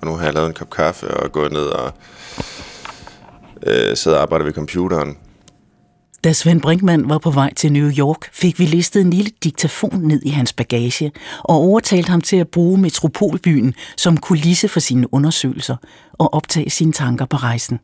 og 0.00 0.06
nu 0.06 0.16
har 0.16 0.24
jeg 0.24 0.34
lavet 0.34 0.46
en 0.48 0.54
kop 0.54 0.70
kaffe 0.70 1.16
og 1.16 1.32
gået 1.32 1.52
ned 1.52 1.66
og 1.66 1.92
øh, 3.62 3.96
sidder 3.96 4.16
og 4.16 4.22
arbejder 4.22 4.44
ved 4.44 4.52
computeren. 4.52 5.18
Da 6.24 6.32
Svend 6.32 6.60
Brinkmann 6.60 7.08
var 7.08 7.18
på 7.18 7.30
vej 7.30 7.54
til 7.54 7.72
New 7.72 7.90
York, 7.98 8.32
fik 8.32 8.58
vi 8.58 8.64
listet 8.64 9.00
en 9.00 9.10
lille 9.10 9.30
diktafon 9.44 10.00
ned 10.02 10.22
i 10.22 10.28
hans 10.28 10.52
bagage 10.52 11.12
og 11.40 11.56
overtalt 11.56 12.08
ham 12.08 12.20
til 12.20 12.36
at 12.36 12.48
bruge 12.48 12.80
metropolbyen 12.80 13.74
som 13.96 14.16
kulisse 14.16 14.68
for 14.68 14.80
sine 14.80 15.14
undersøgelser 15.14 15.76
og 16.12 16.34
optage 16.34 16.70
sine 16.70 16.92
tanker 16.92 17.24
på 17.26 17.36
rejsen. 17.36 17.78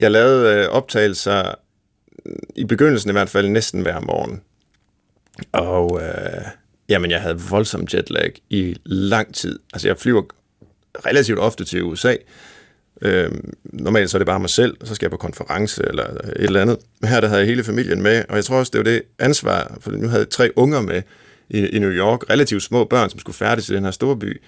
Jeg 0.00 0.10
lavede 0.10 0.54
øh, 0.54 0.68
optagelser 0.68 1.54
mm, 2.26 2.32
i 2.56 2.64
begyndelsen 2.64 3.10
i 3.10 3.12
hvert 3.12 3.28
fald 3.28 3.48
næsten 3.48 3.82
hver 3.82 4.00
morgen. 4.00 4.40
Og 5.52 6.02
øh, 6.02 6.44
jamen, 6.88 7.10
jeg 7.10 7.20
havde 7.20 7.40
voldsom 7.40 7.86
jetlag 7.94 8.32
i 8.50 8.76
lang 8.84 9.34
tid. 9.34 9.58
Altså, 9.72 9.88
jeg 9.88 9.98
flyver 9.98 10.22
relativt 11.06 11.38
ofte 11.38 11.64
til 11.64 11.84
USA. 11.84 12.14
Øh, 13.02 13.30
normalt 13.64 14.10
så 14.10 14.16
er 14.16 14.18
det 14.18 14.26
bare 14.26 14.40
mig 14.40 14.50
selv, 14.50 14.76
så 14.84 14.94
skal 14.94 15.06
jeg 15.06 15.10
på 15.10 15.16
konference 15.16 15.82
eller 15.88 16.04
et 16.04 16.32
eller 16.36 16.62
andet. 16.62 16.76
Men 17.00 17.10
her 17.10 17.20
der 17.20 17.28
havde 17.28 17.40
jeg 17.40 17.48
hele 17.48 17.64
familien 17.64 18.02
med, 18.02 18.24
og 18.28 18.36
jeg 18.36 18.44
tror 18.44 18.56
også, 18.56 18.70
det 18.70 18.78
var 18.78 18.84
det 18.84 19.02
ansvar, 19.18 19.76
for 19.80 19.90
nu 19.90 20.08
havde 20.08 20.20
jeg 20.20 20.30
tre 20.30 20.50
unger 20.56 20.80
med 20.80 21.02
i, 21.50 21.66
i 21.66 21.78
New 21.78 21.90
York, 21.90 22.30
relativt 22.30 22.62
små 22.62 22.84
børn, 22.84 23.10
som 23.10 23.18
skulle 23.18 23.36
færdes 23.36 23.68
i 23.68 23.74
den 23.74 23.84
her 23.84 23.90
store 23.90 24.16
by, 24.16 24.42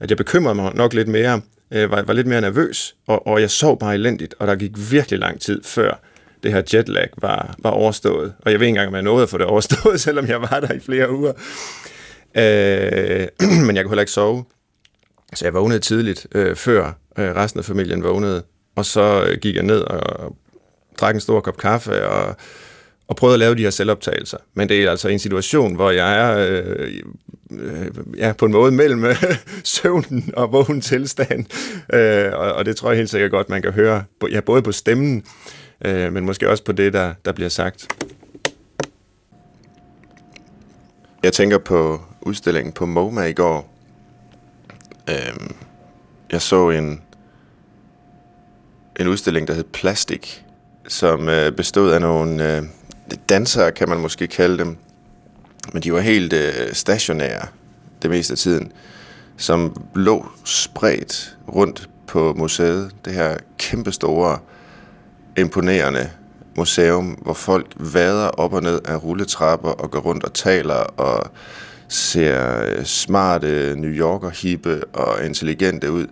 at 0.00 0.10
jeg 0.10 0.16
bekymrede 0.16 0.54
mig 0.54 0.74
nok 0.74 0.94
lidt 0.94 1.08
mere, 1.08 1.40
øh, 1.72 1.90
var, 1.90 2.02
var 2.02 2.12
lidt 2.12 2.26
mere 2.26 2.40
nervøs, 2.40 2.94
og, 3.06 3.26
og 3.26 3.40
jeg 3.40 3.50
sov 3.50 3.78
bare 3.78 3.94
elendigt, 3.94 4.34
og 4.38 4.46
der 4.46 4.54
gik 4.54 4.72
virkelig 4.90 5.18
lang 5.18 5.40
tid 5.40 5.62
før 5.64 6.00
det 6.42 6.52
her 6.52 6.62
jetlag 6.74 7.08
var, 7.18 7.54
var 7.58 7.70
overstået. 7.70 8.34
Og 8.40 8.52
jeg 8.52 8.60
ved 8.60 8.66
ikke 8.66 8.68
engang, 8.68 8.88
om 8.88 8.94
jeg 8.94 9.02
nåede 9.02 9.22
at 9.22 9.28
få 9.28 9.38
det 9.38 9.46
overstået, 9.46 10.00
selvom 10.06 10.26
jeg 10.26 10.40
var 10.40 10.60
der 10.60 10.72
i 10.72 10.80
flere 10.80 11.12
uger. 11.12 11.32
Øh, 12.34 13.26
men 13.66 13.76
jeg 13.76 13.84
kunne 13.84 13.90
heller 13.90 14.02
ikke 14.02 14.12
sove. 14.12 14.44
Så 15.34 15.44
jeg 15.44 15.54
vågnede 15.54 15.78
tidligt, 15.78 16.26
øh, 16.34 16.56
før 16.56 16.92
øh, 17.18 17.34
resten 17.34 17.58
af 17.58 17.64
familien 17.64 18.02
vågnede. 18.02 18.42
Og 18.76 18.84
så 18.84 19.24
øh, 19.24 19.38
gik 19.38 19.54
jeg 19.54 19.62
ned 19.62 19.80
og 19.80 20.36
drak 21.00 21.14
en 21.14 21.20
stor 21.20 21.40
kop 21.40 21.56
kaffe 21.56 22.08
og, 22.08 22.36
og 23.08 23.16
prøvede 23.16 23.34
at 23.34 23.38
lave 23.38 23.54
de 23.54 23.62
her 23.62 23.70
selvoptagelser. 23.70 24.38
Men 24.54 24.68
det 24.68 24.84
er 24.84 24.90
altså 24.90 25.08
en 25.08 25.18
situation, 25.18 25.74
hvor 25.74 25.90
jeg 25.90 26.18
er 26.18 26.48
øh, 26.48 26.92
øh, 27.50 27.88
ja, 28.18 28.32
på 28.32 28.44
en 28.44 28.52
måde 28.52 28.72
mellem 28.72 29.04
øh, 29.04 29.24
søvnen 29.64 30.32
og 30.36 30.52
vågen 30.52 30.80
tilstand. 30.80 31.44
Øh, 31.94 32.32
og, 32.32 32.52
og 32.52 32.64
det 32.64 32.76
tror 32.76 32.90
jeg 32.90 32.96
helt 32.96 33.10
sikkert 33.10 33.30
godt, 33.30 33.48
man 33.48 33.62
kan 33.62 33.72
høre, 33.72 34.04
ja, 34.30 34.40
både 34.40 34.62
på 34.62 34.72
stemmen, 34.72 35.24
øh, 35.84 36.12
men 36.12 36.24
måske 36.24 36.50
også 36.50 36.64
på 36.64 36.72
det, 36.72 36.92
der, 36.92 37.14
der 37.24 37.32
bliver 37.32 37.48
sagt. 37.48 37.88
Jeg 41.22 41.32
tænker 41.32 41.58
på 41.58 42.00
udstillingen 42.20 42.72
på 42.72 42.86
MoMA 42.86 43.22
i 43.22 43.32
går. 43.32 43.71
Øh, 45.10 45.50
jeg 46.32 46.42
så 46.42 46.70
en, 46.70 47.00
en 49.00 49.08
udstilling, 49.08 49.48
der 49.48 49.54
hed 49.54 49.64
Plastik, 49.64 50.44
som 50.88 51.28
øh, 51.28 51.52
bestod 51.52 51.90
af 51.90 52.00
nogle 52.00 52.56
øh, 52.56 52.62
dansere, 53.28 53.72
kan 53.72 53.88
man 53.88 53.98
måske 53.98 54.26
kalde 54.26 54.58
dem. 54.58 54.76
Men 55.72 55.82
de 55.82 55.92
var 55.92 56.00
helt 56.00 56.32
øh, 56.32 56.72
stationære 56.72 57.46
det 58.02 58.10
meste 58.10 58.32
af 58.32 58.38
tiden, 58.38 58.72
som 59.36 59.82
lå 59.94 60.26
spredt 60.44 61.36
rundt 61.54 61.88
på 62.06 62.34
museet. 62.36 62.90
Det 63.04 63.12
her 63.12 63.36
kæmpestore, 63.58 64.38
imponerende 65.36 66.10
museum, 66.56 67.06
hvor 67.06 67.34
folk 67.34 67.66
vader 67.76 68.28
op 68.28 68.52
og 68.52 68.62
ned 68.62 68.80
af 68.84 69.04
rulletrapper 69.04 69.70
og 69.70 69.90
går 69.90 70.00
rundt 70.00 70.24
og 70.24 70.34
taler 70.34 70.74
og 70.74 71.30
ser 71.92 72.62
øh, 72.62 72.84
smarte 72.84 73.74
New 73.76 73.90
Yorker 73.90 74.30
hippe 74.30 74.84
og 74.92 75.26
intelligente 75.26 75.92
ud. 75.92 76.06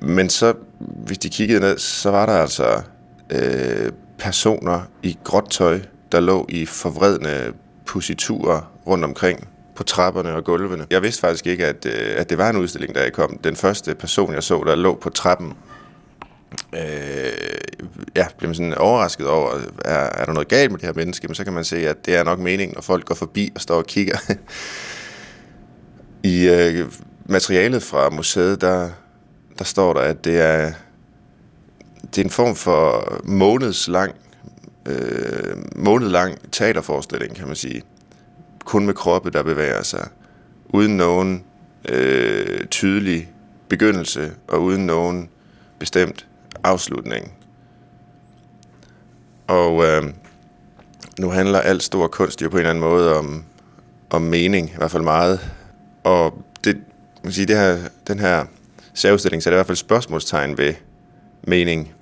Men 0.00 0.30
så, 0.30 0.54
hvis 0.78 1.18
de 1.18 1.28
kiggede 1.28 1.60
ned, 1.60 1.78
så 1.78 2.10
var 2.10 2.26
der 2.26 2.32
altså 2.32 2.82
øh, 3.30 3.92
personer 4.18 4.80
i 5.02 5.18
gråt 5.24 5.50
tøj, 5.50 5.80
der 6.12 6.20
lå 6.20 6.46
i 6.48 6.66
forvredne 6.66 7.52
positurer 7.86 8.72
rundt 8.86 9.04
omkring 9.04 9.48
på 9.74 9.82
trapperne 9.82 10.34
og 10.34 10.44
gulvene. 10.44 10.86
Jeg 10.90 11.02
vidste 11.02 11.20
faktisk 11.20 11.46
ikke, 11.46 11.66
at, 11.66 11.86
øh, 11.86 12.14
at 12.16 12.30
det 12.30 12.38
var 12.38 12.50
en 12.50 12.56
udstilling, 12.56 12.94
der 12.94 13.02
jeg 13.02 13.12
kom. 13.12 13.38
Den 13.44 13.56
første 13.56 13.94
person, 13.94 14.34
jeg 14.34 14.42
så, 14.42 14.62
der 14.66 14.74
lå 14.74 14.94
på 14.94 15.10
trappen, 15.10 15.52
øh, 16.74 16.80
ja, 18.16 18.26
bliver 18.38 18.48
man 18.48 18.54
sådan 18.54 18.74
overrasket 18.74 19.26
over, 19.26 19.50
er, 19.84 19.94
er 19.94 20.24
der 20.24 20.32
noget 20.32 20.48
galt 20.48 20.70
med 20.70 20.78
det 20.78 20.86
her 20.86 20.94
menneske? 20.94 21.28
Men 21.28 21.34
så 21.34 21.44
kan 21.44 21.52
man 21.52 21.64
se, 21.64 21.88
at 21.88 22.06
det 22.06 22.16
er 22.16 22.24
nok 22.24 22.38
meningen, 22.38 22.74
når 22.74 22.82
folk 22.82 23.04
går 23.04 23.14
forbi 23.14 23.52
og 23.54 23.60
står 23.60 23.76
og 23.76 23.86
kigger. 23.86 24.18
I 26.22 26.48
øh, 26.48 26.86
materialet 27.26 27.82
fra 27.82 28.10
museet, 28.10 28.60
der, 28.60 28.90
der 29.58 29.64
står 29.64 29.92
der, 29.92 30.00
at 30.00 30.24
det 30.24 30.40
er, 30.40 30.72
det 32.02 32.18
er 32.18 32.24
en 32.24 32.30
form 32.30 32.56
for 32.56 33.06
månedslang, 33.24 34.14
øh, 34.86 35.56
månedlang 35.76 36.52
teaterforestilling, 36.52 37.36
kan 37.36 37.46
man 37.46 37.56
sige. 37.56 37.82
Kun 38.64 38.86
med 38.86 38.94
kroppe, 38.94 39.30
der 39.30 39.42
bevæger 39.42 39.82
sig. 39.82 40.08
Uden 40.68 40.96
nogen 40.96 41.44
øh, 41.88 42.66
tydelig 42.66 43.32
begyndelse, 43.68 44.32
og 44.48 44.62
uden 44.62 44.86
nogen 44.86 45.28
bestemt 45.78 46.26
afslutning. 46.64 47.32
Og 49.46 49.84
øh, 49.84 50.02
nu 51.18 51.30
handler 51.30 51.60
alt 51.60 51.82
stor 51.82 52.06
kunst 52.06 52.42
jo 52.42 52.48
på 52.48 52.56
en 52.56 52.58
eller 52.58 52.70
anden 52.70 52.84
måde 52.84 53.18
om, 53.18 53.44
om 54.10 54.22
mening, 54.22 54.68
i 54.68 54.76
hvert 54.76 54.90
fald 54.90 55.02
meget. 55.02 55.50
Og 56.04 56.42
det, 56.64 56.78
man 57.24 57.32
sige, 57.32 57.46
det 57.46 57.56
her, 57.56 57.78
den 58.08 58.18
her 58.18 58.44
særudstilling, 58.94 59.42
så 59.42 59.50
er 59.50 59.52
i 59.52 59.56
hvert 59.56 59.66
fald 59.66 59.76
spørgsmålstegn 59.76 60.58
ved 60.58 60.74
mening. 61.42 61.94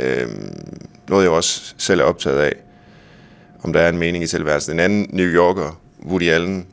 Øh, 0.00 0.28
noget 1.08 1.24
jeg 1.24 1.32
også 1.32 1.74
selv 1.78 2.00
er 2.00 2.04
optaget 2.04 2.38
af, 2.38 2.52
om 3.62 3.72
der 3.72 3.80
er 3.80 3.88
en 3.88 3.98
mening 3.98 4.24
i 4.24 4.26
tilværelsen. 4.26 4.72
En 4.72 4.80
anden 4.80 5.06
New 5.10 5.26
Yorker, 5.26 5.80
Woody 6.06 6.28
Allen, 6.28 6.66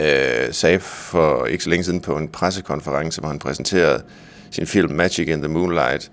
øh, 0.00 0.52
sagde 0.52 0.80
for 0.80 1.46
ikke 1.46 1.64
så 1.64 1.70
længe 1.70 1.84
siden 1.84 2.00
på 2.00 2.16
en 2.16 2.28
pressekonference, 2.28 3.20
hvor 3.20 3.28
han 3.28 3.38
præsenterede 3.38 4.02
sin 4.50 4.66
film 4.66 4.94
Magic 4.94 5.28
in 5.28 5.38
the 5.38 5.48
Moonlight, 5.48 6.10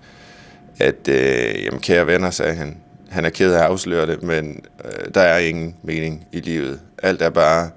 at 0.78 1.08
øh, 1.08 1.64
jamen, 1.64 1.80
kære 1.80 2.06
venner, 2.06 2.30
sagde 2.30 2.54
han, 2.54 2.76
han 3.10 3.24
er 3.24 3.30
ked 3.30 3.52
af 3.52 3.58
at 3.58 3.64
afsløre 3.64 4.06
det, 4.06 4.22
men 4.22 4.64
øh, 4.84 5.14
der 5.14 5.20
er 5.20 5.38
ingen 5.38 5.76
mening 5.82 6.26
i 6.32 6.40
livet. 6.40 6.80
Alt 7.02 7.22
er 7.22 7.30
bare 7.30 7.70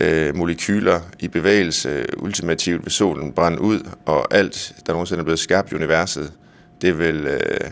øh, 0.00 0.36
molekyler 0.36 1.00
i 1.18 1.28
bevægelse, 1.28 2.04
ultimativt 2.18 2.84
vil 2.84 2.92
solen 2.92 3.32
brænde 3.32 3.60
ud, 3.60 3.80
og 4.06 4.34
alt, 4.34 4.74
der 4.86 4.92
nogensinde 4.92 5.20
er 5.20 5.24
blevet 5.24 5.38
skabt 5.38 5.72
i 5.72 5.74
universet, 5.74 6.32
det 6.82 6.98
vil 6.98 7.26
øh, 7.26 7.70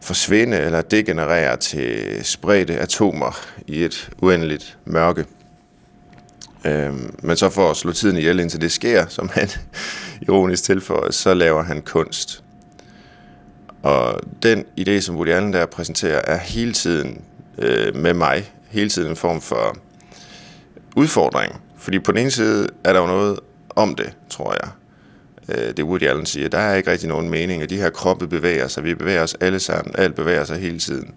forsvinde 0.00 0.58
eller 0.58 0.82
degenerere 0.82 1.56
til 1.56 2.20
spredte 2.22 2.78
atomer 2.78 3.46
i 3.66 3.84
et 3.84 4.10
uendeligt 4.22 4.78
mørke. 4.84 5.24
Øh, 6.64 6.94
men 7.22 7.36
så 7.36 7.50
for 7.50 7.70
at 7.70 7.76
slå 7.76 7.92
tiden 7.92 8.16
ihjel, 8.16 8.40
indtil 8.40 8.60
det 8.60 8.72
sker, 8.72 9.06
som 9.06 9.28
han 9.28 9.48
ironisk 10.28 10.64
tilføjer, 10.64 11.10
så 11.10 11.34
laver 11.34 11.62
han 11.62 11.82
kunst. 11.82 12.42
Og 13.86 14.20
den 14.42 14.64
idé, 14.80 15.00
som 15.00 15.16
Woody 15.16 15.28
Allen 15.28 15.52
der 15.52 15.66
præsenterer, 15.66 16.20
er 16.24 16.38
hele 16.38 16.72
tiden 16.72 17.22
øh, 17.58 17.96
med 17.96 18.14
mig, 18.14 18.52
hele 18.68 18.90
tiden 18.90 19.10
en 19.10 19.16
form 19.16 19.40
for 19.40 19.76
udfordring. 20.96 21.60
Fordi 21.78 21.98
på 21.98 22.12
den 22.12 22.20
ene 22.20 22.30
side 22.30 22.68
er 22.84 22.92
der 22.92 23.00
jo 23.00 23.06
noget 23.06 23.40
om 23.70 23.94
det, 23.94 24.12
tror 24.30 24.56
jeg. 24.60 24.68
Øh, 25.48 25.76
det 25.76 25.84
Woody 25.84 26.02
Allen 26.02 26.26
siger, 26.26 26.48
der 26.48 26.58
er 26.58 26.74
ikke 26.74 26.90
rigtig 26.90 27.08
nogen 27.08 27.30
mening, 27.30 27.62
at 27.62 27.70
de 27.70 27.76
her 27.76 27.90
kroppe 27.90 28.28
bevæger 28.28 28.68
sig. 28.68 28.84
Vi 28.84 28.94
bevæger 28.94 29.22
os 29.22 29.36
alle 29.40 29.60
sammen. 29.60 29.94
Alt 29.98 30.14
bevæger 30.14 30.44
sig 30.44 30.58
hele 30.58 30.78
tiden. 30.78 31.14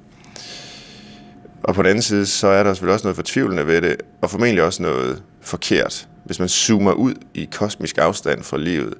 Og 1.63 1.75
på 1.75 1.81
den 1.81 1.89
anden 1.89 2.01
side, 2.01 2.25
så 2.25 2.47
er 2.47 2.63
der 2.63 2.73
selvfølgelig 2.73 2.93
også 2.93 3.05
noget 3.05 3.15
fortvivlende 3.15 3.67
ved 3.67 3.81
det, 3.81 3.95
og 4.21 4.29
formentlig 4.29 4.63
også 4.63 4.81
noget 4.81 5.23
forkert. 5.41 6.07
Hvis 6.25 6.39
man 6.39 6.49
zoomer 6.49 6.91
ud 6.91 7.13
i 7.33 7.49
kosmisk 7.51 7.97
afstand 7.97 8.43
fra 8.43 8.57
livet, 8.57 8.93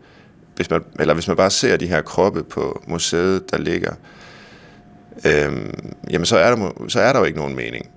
hvis 0.60 0.70
man, 0.70 0.84
eller 1.00 1.14
hvis 1.14 1.28
man 1.28 1.38
bare 1.38 1.50
ser 1.50 1.78
de 1.78 1.88
her 1.88 2.02
kroppe 2.02 2.44
på 2.44 2.84
museet, 2.88 3.52
der 3.52 3.58
ligger, 3.58 3.94
øh, 5.26 5.52
jamen 6.10 6.26
så 6.26 6.38
er, 6.38 6.56
der, 6.56 6.72
så 6.88 7.00
er 7.00 7.14
der 7.14 7.20
jo 7.20 7.26
ikke 7.26 7.40
nogen 7.40 7.56
mening. 7.56 7.90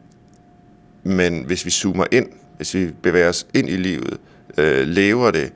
Men 1.03 1.45
hvis 1.45 1.65
vi 1.65 1.71
zoomer 1.71 2.05
ind, 2.11 2.27
hvis 2.57 2.75
vi 2.75 2.91
bevæger 3.03 3.29
os 3.29 3.47
ind 3.55 3.69
i 3.69 3.77
livet, 3.77 4.19
øh, 4.59 4.87
lever 4.87 5.31
det, 5.31 5.53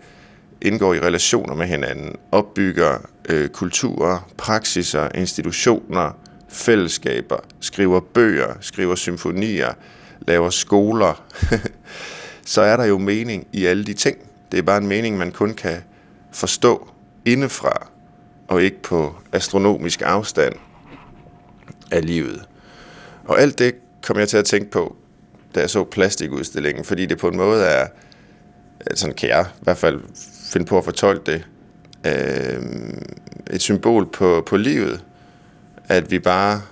indgår 0.63 0.95
i 0.95 1.01
relationer 1.01 1.55
med 1.55 1.67
hinanden, 1.67 2.17
opbygger 2.33 2.99
øh, 3.29 3.49
kulturer, 3.49 4.31
praksiser, 4.37 5.09
institutioner, 5.15 6.19
fællesskaber, 6.49 7.37
skriver 7.61 8.01
bøger, 8.01 8.55
skriver 8.61 8.95
symfonier, 8.95 9.73
laver 10.21 10.51
skoler, 10.51 11.25
så 12.45 12.63
er 12.63 12.77
der 12.77 12.85
jo 12.85 12.99
mening 12.99 13.47
i 13.53 13.67
alle 13.67 13.85
de 13.85 13.95
ting. 13.95 14.17
Det 14.53 14.59
er 14.59 14.63
bare 14.63 14.79
en 14.79 14.87
mening, 14.87 15.19
man 15.19 15.33
kun 15.33 15.55
kan 15.55 15.77
forstå 16.33 16.91
indefra, 17.27 17.89
og 18.49 18.63
ikke 18.63 18.83
på 18.83 19.15
astronomisk 19.33 20.03
afstand 20.05 20.55
af 21.91 22.07
livet. 22.07 22.45
Og 23.25 23.41
alt 23.41 23.59
det 23.59 23.75
kom 24.03 24.19
jeg 24.19 24.29
til 24.29 24.37
at 24.37 24.45
tænke 24.45 24.71
på, 24.71 24.97
da 25.55 25.61
jeg 25.61 25.71
så 25.71 25.85
plastikudstillingen, 25.85 26.85
fordi 26.85 27.07
det 27.07 27.19
på 27.19 27.29
en 27.29 27.37
måde 27.37 27.65
er, 27.65 27.87
sådan 28.95 29.15
kan 29.15 29.29
jeg 29.29 29.47
i 29.61 29.65
hvert 29.65 29.79
fald 29.79 30.01
finde 30.51 30.67
på 30.67 30.79
at 30.79 30.85
fortolke 30.85 31.33
det, 31.33 31.45
øh, 32.07 32.63
et 33.51 33.63
symbol 33.63 34.07
på, 34.07 34.43
på 34.47 34.57
livet, 34.57 35.05
at 35.89 36.11
vi 36.11 36.19
bare, 36.19 36.63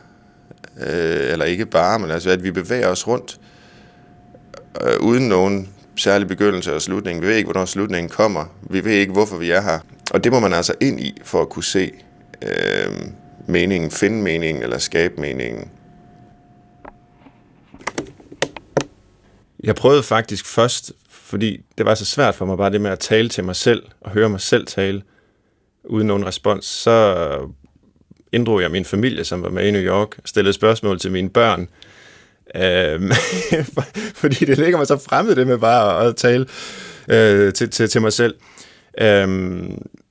øh, 0.80 1.32
eller 1.32 1.44
ikke 1.44 1.66
bare, 1.66 1.99
men 1.99 2.11
altså 2.11 2.30
at 2.30 2.44
vi 2.44 2.50
bevæger 2.50 2.88
os 2.88 3.06
rundt, 3.06 3.40
øh, 4.82 5.00
uden 5.00 5.28
nogen 5.28 5.74
særlig 5.96 6.28
begyndelse 6.28 6.74
og 6.74 6.82
slutning. 6.82 7.22
Vi 7.22 7.26
ved 7.26 7.34
ikke, 7.34 7.46
hvornår 7.46 7.64
slutningen 7.64 8.10
kommer. 8.10 8.44
Vi 8.62 8.84
ved 8.84 8.92
ikke, 8.92 9.12
hvorfor 9.12 9.36
vi 9.36 9.50
er 9.50 9.60
her. 9.60 9.78
Og 10.10 10.24
det 10.24 10.32
må 10.32 10.40
man 10.40 10.52
altså 10.52 10.74
ind 10.80 11.00
i, 11.00 11.20
for 11.24 11.42
at 11.42 11.48
kunne 11.48 11.64
se 11.64 11.90
øh, 12.42 12.92
meningen, 13.48 13.90
finde 13.90 14.22
meningen 14.22 14.62
eller 14.62 14.78
skabe 14.78 15.20
meningen. 15.20 15.70
Jeg 19.64 19.74
prøvede 19.74 20.02
faktisk 20.02 20.46
først, 20.46 20.92
fordi 21.10 21.60
det 21.78 21.86
var 21.86 21.94
så 21.94 22.04
svært 22.04 22.34
for 22.34 22.46
mig 22.46 22.56
bare 22.56 22.70
det 22.70 22.80
med 22.80 22.90
at 22.90 22.98
tale 22.98 23.28
til 23.28 23.44
mig 23.44 23.56
selv 23.56 23.82
og 24.00 24.10
høre 24.10 24.28
mig 24.28 24.40
selv 24.40 24.66
tale 24.66 25.02
uden 25.84 26.06
nogen 26.06 26.26
respons, 26.26 26.64
så 26.64 27.16
inddrog 28.32 28.62
jeg 28.62 28.70
min 28.70 28.84
familie, 28.84 29.24
som 29.24 29.42
var 29.42 29.50
med 29.50 29.66
i 29.66 29.70
New 29.70 29.82
York, 29.82 30.08
stillede 30.24 30.52
spørgsmål 30.52 30.98
til 30.98 31.12
mine 31.12 31.30
børn, 31.30 31.68
øh, 32.62 33.12
fordi 34.14 34.44
det 34.44 34.58
ligger 34.58 34.78
mig 34.78 34.87
så 34.87 34.99
fremmed 34.99 35.37
det 35.37 35.46
med 35.46 35.58
bare 35.58 36.06
at 36.06 36.16
tale 36.16 36.46
øh, 37.08 37.52
til, 37.52 37.70
til, 37.70 37.88
til 37.88 38.02
mig 38.02 38.12
selv. 38.12 38.34
Øh, 39.00 39.28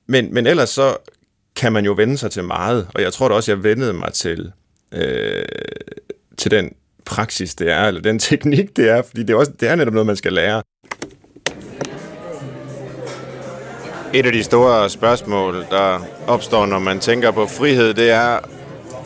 men, 0.06 0.34
men 0.34 0.46
ellers 0.46 0.70
så 0.70 0.96
kan 1.56 1.72
man 1.72 1.84
jo 1.84 1.92
vende 1.92 2.18
sig 2.18 2.30
til 2.30 2.44
meget, 2.44 2.88
og 2.94 3.02
jeg 3.02 3.12
tror 3.12 3.28
da 3.28 3.34
også, 3.34 3.52
jeg 3.52 3.64
vendede 3.64 3.92
mig 3.92 4.12
til, 4.12 4.52
øh, 4.94 5.44
til 6.38 6.50
den 6.50 6.72
praksis, 7.04 7.54
det 7.54 7.70
er, 7.70 7.84
eller 7.84 8.00
den 8.00 8.18
teknik, 8.30 8.76
det 8.76 8.88
er, 8.88 9.02
fordi 9.02 9.22
det 9.22 9.30
er, 9.30 9.36
også, 9.36 9.52
det 9.60 9.68
er 9.68 9.74
netop 9.74 9.94
noget, 9.94 10.06
man 10.06 10.16
skal 10.16 10.32
lære. 10.32 10.62
Et 14.14 14.26
af 14.26 14.32
de 14.32 14.42
store 14.42 14.90
spørgsmål, 14.90 15.54
der 15.70 16.06
opstår, 16.26 16.66
når 16.66 16.78
man 16.78 17.00
tænker 17.00 17.30
på 17.30 17.46
frihed, 17.46 17.94
det 17.94 18.10
er, 18.10 18.38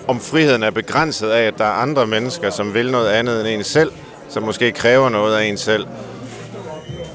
om 0.08 0.20
friheden 0.20 0.62
er 0.62 0.70
begrænset 0.70 1.30
af, 1.30 1.42
at 1.46 1.58
der 1.58 1.64
er 1.64 1.72
andre 1.72 2.06
mennesker, 2.06 2.50
som 2.50 2.74
vil 2.74 2.90
noget 2.90 3.08
andet 3.08 3.40
end 3.40 3.48
en 3.48 3.64
selv, 3.64 3.92
som 4.28 4.42
måske 4.42 4.72
kræver 4.72 5.08
noget 5.08 5.36
af 5.36 5.44
en 5.44 5.56
selv. 5.58 5.86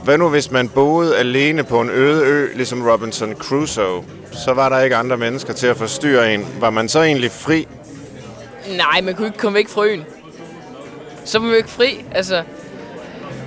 Hvad 0.04 0.18
nu, 0.18 0.30
hvis 0.30 0.52
man 0.52 0.70
boede 0.70 1.18
alene 1.18 1.64
på 1.64 1.82
en 1.82 1.90
øde 1.90 2.26
ø, 2.26 2.48
ligesom 2.56 2.88
Robinson 2.90 3.34
Crusoe? 3.36 4.04
Så 4.32 4.54
var 4.54 4.70
der 4.70 4.80
ikke 4.80 4.96
andre 4.96 5.18
mennesker 5.18 5.54
til 5.54 5.68
at 5.68 5.78
forstyrre 5.78 6.34
en. 6.34 6.48
Var 6.60 6.70
man 6.70 6.90
så 6.90 7.02
egentlig 7.02 7.32
fri? 7.32 7.68
Nej, 8.78 9.02
man 9.02 9.16
kunne 9.16 9.28
ikke 9.28 9.40
komme 9.40 9.56
væk 9.56 9.68
fra 9.68 9.86
øen. 9.86 10.04
Så 11.26 11.40
var 11.40 11.44
man 11.44 11.52
jo 11.52 11.58
ikke 11.58 11.70
fri. 11.70 12.06
Altså, 12.12 12.44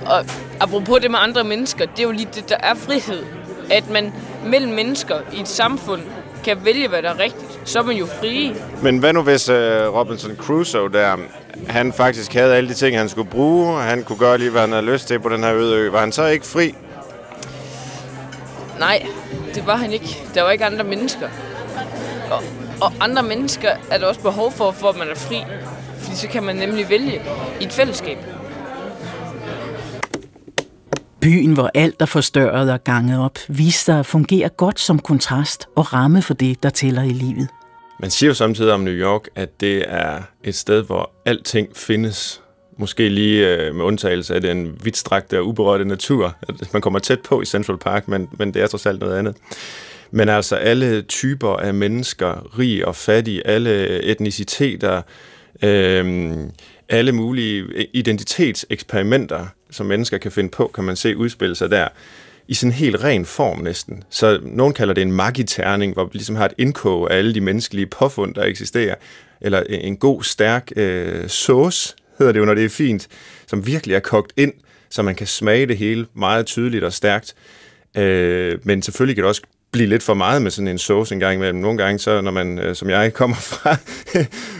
og 0.05 0.25
apropos 0.59 1.01
det 1.01 1.11
med 1.11 1.19
andre 1.21 1.43
mennesker, 1.43 1.85
det 1.85 1.99
er 1.99 2.03
jo 2.03 2.11
lige 2.11 2.29
det, 2.35 2.49
der 2.49 2.57
er 2.59 2.75
frihed. 2.75 3.23
At 3.71 3.89
man 3.89 4.13
mellem 4.45 4.73
mennesker 4.73 5.15
i 5.33 5.41
et 5.41 5.47
samfund 5.47 6.01
kan 6.43 6.65
vælge, 6.65 6.87
hvad 6.87 7.01
der 7.01 7.09
er 7.09 7.19
rigtigt, 7.19 7.46
så 7.67 7.79
er 7.79 7.83
man 7.83 7.95
jo 7.95 8.05
frie. 8.05 8.55
Men 8.83 8.97
hvad 8.97 9.13
nu 9.13 9.21
hvis 9.21 9.49
uh, 9.49 9.55
Robinson 9.55 10.35
Crusoe 10.35 10.91
der, 10.91 11.17
han 11.67 11.93
faktisk 11.93 12.33
havde 12.33 12.55
alle 12.55 12.69
de 12.69 12.73
ting, 12.73 12.97
han 12.97 13.09
skulle 13.09 13.29
bruge, 13.29 13.73
og 13.73 13.83
han 13.83 14.03
kunne 14.03 14.19
gøre 14.19 14.37
lige, 14.37 14.49
hvad 14.49 14.61
han 14.61 14.71
havde 14.71 14.85
lyst 14.85 15.07
til 15.07 15.19
på 15.19 15.29
den 15.29 15.43
her 15.43 15.53
øde 15.53 15.75
ø. 15.75 15.89
Var 15.89 15.99
han 15.99 16.11
så 16.11 16.25
ikke 16.25 16.45
fri? 16.45 16.75
Nej, 18.79 19.05
det 19.55 19.67
var 19.67 19.75
han 19.75 19.93
ikke. 19.93 20.23
Der 20.33 20.41
var 20.41 20.51
ikke 20.51 20.65
andre 20.65 20.83
mennesker. 20.83 21.27
Og, 22.31 22.43
og 22.81 22.91
andre 22.99 23.23
mennesker 23.23 23.69
er 23.91 23.97
der 23.97 24.07
også 24.07 24.21
behov 24.21 24.51
for, 24.51 24.71
for 24.71 24.89
at 24.89 24.97
man 24.97 25.07
er 25.07 25.15
fri. 25.15 25.37
Fordi 25.99 26.15
så 26.15 26.27
kan 26.27 26.43
man 26.43 26.55
nemlig 26.55 26.89
vælge 26.89 27.21
i 27.59 27.63
et 27.63 27.73
fællesskab. 27.73 28.17
Byen, 31.21 31.53
hvor 31.53 31.71
alt 31.73 32.01
er 32.01 32.05
forstørret 32.05 32.71
og 32.71 32.83
ganget 32.83 33.19
op, 33.25 33.37
viste 33.47 33.83
sig 33.83 33.99
at 33.99 34.05
fungere 34.05 34.49
godt 34.49 34.79
som 34.79 34.99
kontrast 34.99 35.67
og 35.75 35.93
ramme 35.93 36.21
for 36.21 36.33
det, 36.33 36.63
der 36.63 36.69
tæller 36.69 37.03
i 37.03 37.09
livet. 37.09 37.47
Man 37.99 38.11
siger 38.11 38.27
jo 38.27 38.33
samtidig 38.33 38.73
om 38.73 38.79
New 38.79 38.93
York, 38.93 39.21
at 39.35 39.61
det 39.61 39.85
er 39.87 40.21
et 40.43 40.55
sted, 40.55 40.83
hvor 40.83 41.11
alting 41.25 41.77
findes. 41.77 42.41
Måske 42.79 43.09
lige 43.09 43.47
øh, 43.47 43.75
med 43.75 43.85
undtagelse 43.85 44.35
af 44.35 44.41
den 44.41 44.79
vidtstrakte 44.83 45.39
og 45.39 45.47
uberørte 45.47 45.85
natur. 45.85 46.35
Man 46.73 46.81
kommer 46.81 46.99
tæt 46.99 47.21
på 47.21 47.41
i 47.41 47.45
Central 47.45 47.77
Park, 47.77 48.07
men, 48.07 48.27
men 48.39 48.53
det 48.53 48.61
er 48.61 48.67
trods 48.67 48.85
alt 48.85 48.99
noget 48.99 49.17
andet. 49.17 49.35
Men 50.11 50.29
altså 50.29 50.55
alle 50.55 51.01
typer 51.01 51.49
af 51.49 51.73
mennesker, 51.73 52.59
rig 52.59 52.87
og 52.87 52.95
fattig, 52.95 53.41
alle 53.45 54.03
etniciteter, 54.03 55.01
øh, 55.63 56.35
alle 56.89 57.11
mulige 57.11 57.87
identitetseksperimenter, 57.93 59.45
som 59.71 59.85
mennesker 59.85 60.17
kan 60.17 60.31
finde 60.31 60.49
på, 60.49 60.71
kan 60.73 60.83
man 60.83 60.95
se 60.95 61.17
udspille 61.17 61.55
sig 61.55 61.71
der 61.71 61.87
i 62.47 62.53
sådan 62.53 62.71
en 62.71 62.73
helt 62.73 63.03
ren 63.03 63.25
form 63.25 63.59
næsten. 63.59 64.03
Så 64.09 64.39
nogen 64.43 64.73
kalder 64.73 64.93
det 64.93 65.01
en 65.01 65.11
magiterning, 65.11 65.93
hvor 65.93 66.03
vi 66.03 66.09
ligesom 66.13 66.35
har 66.35 66.45
et 66.45 66.53
indkog 66.57 67.11
af 67.11 67.17
alle 67.17 67.33
de 67.33 67.41
menneskelige 67.41 67.85
påfund, 67.85 68.35
der 68.35 68.43
eksisterer. 68.43 68.95
Eller 69.41 69.63
en 69.69 69.97
god, 69.97 70.23
stærk 70.23 70.71
øh, 70.75 71.29
sauce, 71.29 71.95
hedder 72.17 72.33
det 72.33 72.39
jo, 72.39 72.45
når 72.45 72.53
det 72.53 72.65
er 72.65 72.69
fint, 72.69 73.07
som 73.47 73.65
virkelig 73.65 73.95
er 73.95 73.99
kogt 73.99 74.33
ind, 74.37 74.53
så 74.89 75.01
man 75.01 75.15
kan 75.15 75.27
smage 75.27 75.65
det 75.65 75.77
hele 75.77 76.05
meget 76.13 76.45
tydeligt 76.45 76.83
og 76.83 76.93
stærkt. 76.93 77.35
Øh, 77.97 78.59
men 78.63 78.81
selvfølgelig 78.81 79.15
kan 79.15 79.23
det 79.23 79.29
også 79.29 79.41
blive 79.71 79.89
lidt 79.89 80.03
for 80.03 80.13
meget 80.13 80.41
med 80.41 80.51
sådan 80.51 80.67
en 80.67 80.77
sauce 80.77 81.13
en 81.13 81.19
gang 81.19 81.35
imellem. 81.35 81.59
Nogle 81.59 81.77
gange, 81.77 81.99
så 81.99 82.21
når 82.21 82.31
man, 82.31 82.59
øh, 82.59 82.75
som 82.75 82.89
jeg 82.89 83.13
kommer 83.13 83.35
fra, 83.35 83.75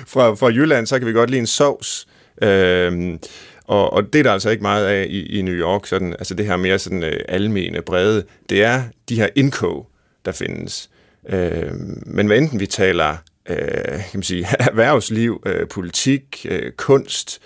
fra, 0.08 0.36
fra 0.36 0.48
Jylland, 0.48 0.88
så 0.88 1.00
kan 1.00 1.08
vi 1.08 1.14
godt 1.14 1.30
lide 1.30 1.40
en 1.40 1.48
sovs. 1.48 2.08
Øh, 2.42 3.18
og, 3.68 3.94
og 3.94 4.14
det 4.14 4.20
er 4.20 4.24
der 4.24 4.32
altså 4.32 4.50
ikke 4.50 4.62
meget 4.62 4.86
af 4.86 5.06
i, 5.10 5.40
i 5.40 5.42
New 5.42 5.54
York, 5.54 5.86
sådan, 5.86 6.14
altså 6.14 6.34
det 6.34 6.46
her 6.46 6.58
mere 6.58 6.80
sådan 6.80 7.04
øh, 7.04 7.20
almene, 7.28 7.82
brede. 7.82 8.24
Det 8.50 8.64
er 8.64 8.84
de 9.10 9.16
her 9.16 9.28
indkog, 9.36 9.90
der 10.26 10.32
findes. 10.32 10.90
Øh, 11.30 11.72
men 12.06 12.28
hvad 12.28 12.38
enten 12.38 12.60
vi 12.60 12.66
taler 12.66 13.18
øh, 13.50 13.58
kan 13.86 14.10
man 14.14 14.24
sige, 14.24 14.48
erhvervsliv, 14.70 15.44
øh, 15.46 15.68
politik, 15.68 16.46
øh, 16.50 16.72
kunst, 16.72 17.42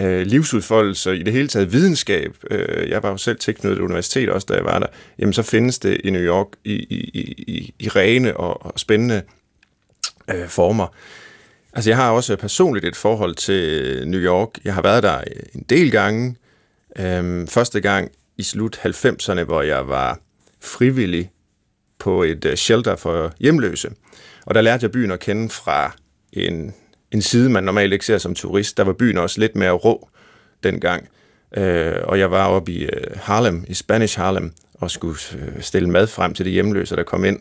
øh, 0.00 0.26
livsudfoldelser, 0.26 1.12
i 1.12 1.22
det 1.22 1.32
hele 1.32 1.48
taget 1.48 1.72
videnskab. 1.72 2.36
Øh, 2.50 2.90
jeg 2.90 3.02
var 3.02 3.10
jo 3.10 3.16
selv 3.16 3.38
tilknyttet 3.38 3.78
universitet 3.78 4.30
også, 4.30 4.46
da 4.50 4.54
jeg 4.54 4.64
var 4.64 4.78
der. 4.78 4.86
Jamen, 5.18 5.32
så 5.32 5.42
findes 5.42 5.78
det 5.78 6.00
i 6.04 6.10
New 6.10 6.22
York 6.22 6.48
i, 6.64 6.74
i, 6.74 7.22
i, 7.46 7.74
i 7.78 7.88
rene 7.88 8.36
og, 8.36 8.66
og 8.66 8.72
spændende 8.80 9.22
øh, 10.30 10.48
former. 10.48 10.86
Altså, 11.74 11.90
jeg 11.90 11.96
har 11.96 12.10
også 12.10 12.36
personligt 12.36 12.84
et 12.84 12.96
forhold 12.96 13.34
til 13.34 13.82
øh, 13.82 14.04
New 14.04 14.20
York. 14.20 14.48
Jeg 14.64 14.74
har 14.74 14.82
været 14.82 15.02
der 15.02 15.20
en 15.54 15.64
del 15.68 15.90
gange. 15.90 16.36
Øhm, 16.98 17.46
første 17.46 17.80
gang 17.80 18.10
i 18.36 18.42
slut 18.42 18.80
90'erne, 18.84 19.42
hvor 19.42 19.62
jeg 19.62 19.88
var 19.88 20.18
frivillig 20.60 21.30
på 21.98 22.22
et 22.22 22.44
øh, 22.44 22.56
shelter 22.56 22.96
for 22.96 23.32
hjemløse. 23.40 23.90
Og 24.46 24.54
der 24.54 24.60
lærte 24.60 24.84
jeg 24.84 24.92
byen 24.92 25.10
at 25.10 25.20
kende 25.20 25.50
fra 25.50 25.92
en, 26.32 26.74
en 27.10 27.22
side, 27.22 27.50
man 27.50 27.64
normalt 27.64 27.92
ikke 27.92 28.06
ser 28.06 28.18
som 28.18 28.34
turist. 28.34 28.76
Der 28.76 28.84
var 28.84 28.92
byen 28.92 29.18
også 29.18 29.40
lidt 29.40 29.56
mere 29.56 29.72
rå 29.72 30.08
dengang. 30.62 31.08
Øh, 31.56 31.96
og 32.04 32.18
jeg 32.18 32.30
var 32.30 32.46
oppe 32.46 32.72
i 32.72 32.84
øh, 32.84 33.16
Harlem, 33.16 33.64
i 33.68 33.74
Spanish 33.74 34.18
Harlem, 34.18 34.52
og 34.74 34.90
skulle 34.90 35.18
stille 35.60 35.90
mad 35.90 36.06
frem 36.06 36.34
til 36.34 36.46
de 36.46 36.50
hjemløse, 36.50 36.96
der 36.96 37.02
kom 37.02 37.24
ind 37.24 37.40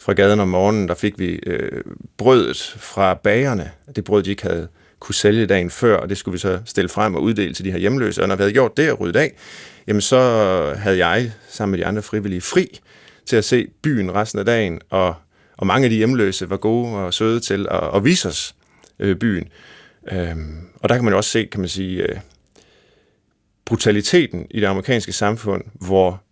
fra 0.00 0.12
gaden 0.12 0.40
om 0.40 0.48
morgenen, 0.48 0.88
der 0.88 0.94
fik 0.94 1.18
vi 1.18 1.26
øh, 1.26 1.82
brødet 2.16 2.76
fra 2.78 3.14
bagerne. 3.14 3.70
Det 3.96 4.04
brød, 4.04 4.22
de 4.22 4.30
ikke 4.30 4.42
havde 4.42 4.68
kunne 5.00 5.14
sælge 5.14 5.46
dagen 5.46 5.70
før, 5.70 5.96
og 5.96 6.08
det 6.08 6.18
skulle 6.18 6.32
vi 6.32 6.38
så 6.38 6.60
stille 6.64 6.88
frem 6.88 7.14
og 7.14 7.22
uddele 7.22 7.54
til 7.54 7.64
de 7.64 7.70
her 7.70 7.78
hjemløse. 7.78 8.22
Og 8.22 8.28
når 8.28 8.36
vi 8.36 8.42
havde 8.42 8.52
gjort 8.52 8.76
det 8.76 8.92
og 8.92 9.00
ryddet 9.00 9.20
af, 9.20 9.32
jamen 9.86 10.00
så 10.00 10.18
havde 10.78 11.06
jeg 11.06 11.32
sammen 11.48 11.70
med 11.70 11.78
de 11.78 11.86
andre 11.86 12.02
frivillige 12.02 12.40
fri 12.40 12.80
til 13.26 13.36
at 13.36 13.44
se 13.44 13.68
byen 13.82 14.14
resten 14.14 14.38
af 14.38 14.44
dagen, 14.44 14.80
og, 14.90 15.14
og 15.56 15.66
mange 15.66 15.84
af 15.84 15.90
de 15.90 15.96
hjemløse 15.96 16.50
var 16.50 16.56
gode 16.56 16.96
og 16.96 17.14
søde 17.14 17.40
til 17.40 17.66
at, 17.70 17.90
at 17.94 18.04
vise 18.04 18.28
os 18.28 18.54
øh, 18.98 19.16
byen. 19.16 19.48
Øhm, 20.12 20.56
og 20.74 20.88
der 20.88 20.94
kan 20.94 21.04
man 21.04 21.12
jo 21.12 21.16
også 21.16 21.30
se, 21.30 21.44
kan 21.44 21.60
man 21.60 21.68
sige, 21.68 22.02
øh, 22.02 22.16
brutaliteten 23.64 24.46
i 24.50 24.60
det 24.60 24.66
amerikanske 24.66 25.12
samfund, 25.12 25.64
hvor 25.74 26.22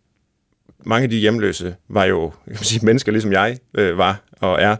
mange 0.86 1.04
af 1.04 1.10
de 1.10 1.16
hjemløse 1.16 1.74
var 1.88 2.04
jo 2.04 2.32
jeg 2.46 2.56
kan 2.56 2.64
sige, 2.64 2.86
mennesker, 2.86 3.12
ligesom 3.12 3.32
jeg 3.32 3.58
øh, 3.74 3.98
var 3.98 4.22
og 4.40 4.62
er. 4.62 4.76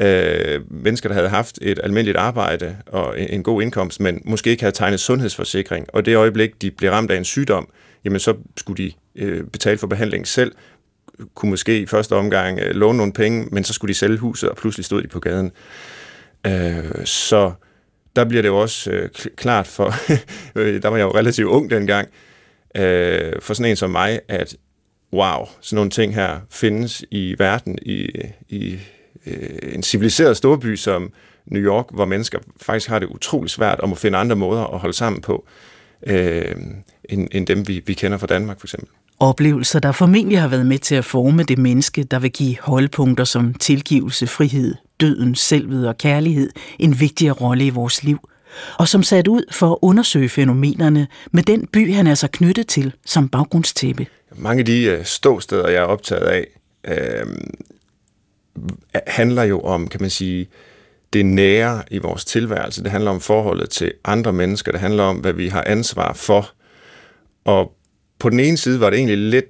Øh, 0.00 0.60
mennesker, 0.70 1.08
der 1.08 1.14
havde 1.14 1.28
haft 1.28 1.58
et 1.62 1.80
almindeligt 1.82 2.16
arbejde 2.16 2.76
og 2.86 3.20
en, 3.20 3.28
en 3.30 3.42
god 3.42 3.62
indkomst, 3.62 4.00
men 4.00 4.22
måske 4.24 4.50
ikke 4.50 4.62
havde 4.62 4.74
tegnet 4.74 5.00
sundhedsforsikring. 5.00 5.86
Og 5.92 6.06
det 6.06 6.16
øjeblik, 6.16 6.62
de 6.62 6.70
blev 6.70 6.90
ramt 6.90 7.10
af 7.10 7.16
en 7.16 7.24
sygdom, 7.24 7.68
jamen 8.04 8.20
så 8.20 8.34
skulle 8.56 8.84
de 8.84 8.92
øh, 9.16 9.44
betale 9.44 9.78
for 9.78 9.86
behandling 9.86 10.26
selv, 10.26 10.52
kunne 11.34 11.50
måske 11.50 11.80
i 11.80 11.86
første 11.86 12.16
omgang 12.16 12.58
øh, 12.58 12.74
låne 12.74 12.98
nogle 12.98 13.12
penge, 13.12 13.48
men 13.52 13.64
så 13.64 13.72
skulle 13.72 13.88
de 13.88 13.98
sælge 13.98 14.18
huset, 14.18 14.48
og 14.48 14.56
pludselig 14.56 14.84
stod 14.84 15.02
de 15.02 15.08
på 15.08 15.20
gaden. 15.20 15.52
Øh, 16.46 17.04
så 17.04 17.52
der 18.16 18.24
bliver 18.24 18.42
det 18.42 18.48
jo 18.48 18.56
også 18.56 18.90
øh, 18.90 19.08
klart 19.36 19.66
for, 19.66 19.94
øh, 20.58 20.82
der 20.82 20.88
var 20.88 20.96
jeg 20.96 21.04
jo 21.04 21.14
relativt 21.14 21.48
ung 21.48 21.70
dengang, 21.70 22.08
øh, 22.76 23.32
for 23.40 23.54
sådan 23.54 23.70
en 23.70 23.76
som 23.76 23.90
mig, 23.90 24.20
at 24.28 24.56
wow, 25.12 25.46
sådan 25.60 25.76
nogle 25.76 25.90
ting 25.90 26.14
her 26.14 26.40
findes 26.50 27.04
i 27.10 27.34
verden, 27.38 27.78
i, 27.82 28.08
i 28.48 28.78
øh, 29.26 29.74
en 29.74 29.82
civiliseret 29.82 30.36
storby 30.36 30.76
som 30.76 31.12
New 31.46 31.62
York, 31.62 31.86
hvor 31.90 32.04
mennesker 32.04 32.38
faktisk 32.60 32.88
har 32.88 32.98
det 32.98 33.06
utrolig 33.06 33.50
svært 33.50 33.80
om 33.80 33.92
at 33.92 33.98
finde 33.98 34.18
andre 34.18 34.36
måder 34.36 34.64
at 34.64 34.78
holde 34.78 34.96
sammen 34.96 35.20
på, 35.20 35.46
øh, 36.06 36.54
end, 37.04 37.28
end 37.32 37.46
dem, 37.46 37.68
vi, 37.68 37.82
vi 37.86 37.94
kender 37.94 38.18
fra 38.18 38.26
Danmark 38.26 38.60
for 38.60 38.66
eksempel. 38.66 38.88
Oplevelser, 39.20 39.80
der 39.80 39.92
formentlig 39.92 40.40
har 40.40 40.48
været 40.48 40.66
med 40.66 40.78
til 40.78 40.94
at 40.94 41.04
forme 41.04 41.42
det 41.42 41.58
menneske, 41.58 42.04
der 42.04 42.18
vil 42.18 42.30
give 42.32 42.56
holdpunkter 42.60 43.24
som 43.24 43.54
tilgivelse, 43.54 44.26
frihed, 44.26 44.74
døden, 45.00 45.34
selvet 45.34 45.88
og 45.88 45.98
kærlighed 45.98 46.50
en 46.78 47.00
vigtigere 47.00 47.34
rolle 47.34 47.66
i 47.66 47.70
vores 47.70 48.04
liv, 48.04 48.28
og 48.78 48.88
som 48.88 49.02
sat 49.02 49.28
ud 49.28 49.42
for 49.50 49.72
at 49.72 49.78
undersøge 49.82 50.28
fænomenerne 50.28 51.06
med 51.32 51.42
den 51.42 51.66
by, 51.66 51.94
han 51.94 52.06
er 52.06 52.14
så 52.14 52.28
knyttet 52.32 52.66
til 52.66 52.92
som 53.06 53.28
baggrundstæppe. 53.28 54.06
Mange 54.36 54.60
af 54.60 54.66
de 54.66 54.84
øh, 54.84 55.04
ståsteder, 55.04 55.68
jeg 55.68 55.78
er 55.78 55.86
optaget 55.86 56.22
af, 56.22 56.46
øh, 56.88 57.26
handler 59.06 59.42
jo 59.42 59.60
om, 59.60 59.88
kan 59.88 60.00
man 60.00 60.10
sige, 60.10 60.48
det 61.12 61.26
nære 61.26 61.82
i 61.90 61.98
vores 61.98 62.24
tilværelse. 62.24 62.82
Det 62.82 62.90
handler 62.90 63.10
om 63.10 63.20
forholdet 63.20 63.70
til 63.70 63.92
andre 64.04 64.32
mennesker. 64.32 64.72
Det 64.72 64.80
handler 64.80 65.02
om, 65.02 65.16
hvad 65.16 65.32
vi 65.32 65.48
har 65.48 65.64
ansvar 65.66 66.12
for. 66.12 66.50
Og 67.44 67.72
på 68.18 68.30
den 68.30 68.40
ene 68.40 68.56
side 68.56 68.80
var 68.80 68.90
det 68.90 68.96
egentlig 68.96 69.18
lidt 69.18 69.44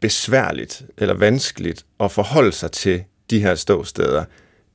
besværligt 0.00 0.82
eller 0.98 1.14
vanskeligt 1.14 1.84
at 2.00 2.12
forholde 2.12 2.52
sig 2.52 2.72
til 2.72 3.02
de 3.30 3.40
her 3.40 3.54
ståsteder 3.54 4.24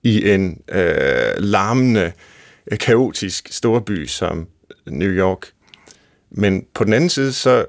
i 0.04 0.32
en 0.32 0.62
øh, 0.72 1.34
larmende, 1.38 2.12
Øh, 2.72 2.78
kaotisk 2.78 3.48
storby 3.52 4.06
som 4.06 4.48
New 4.88 5.10
York. 5.10 5.52
Men 6.32 6.66
på 6.74 6.84
den 6.84 6.94
anden 6.94 7.10
side, 7.10 7.34
så 7.34 7.66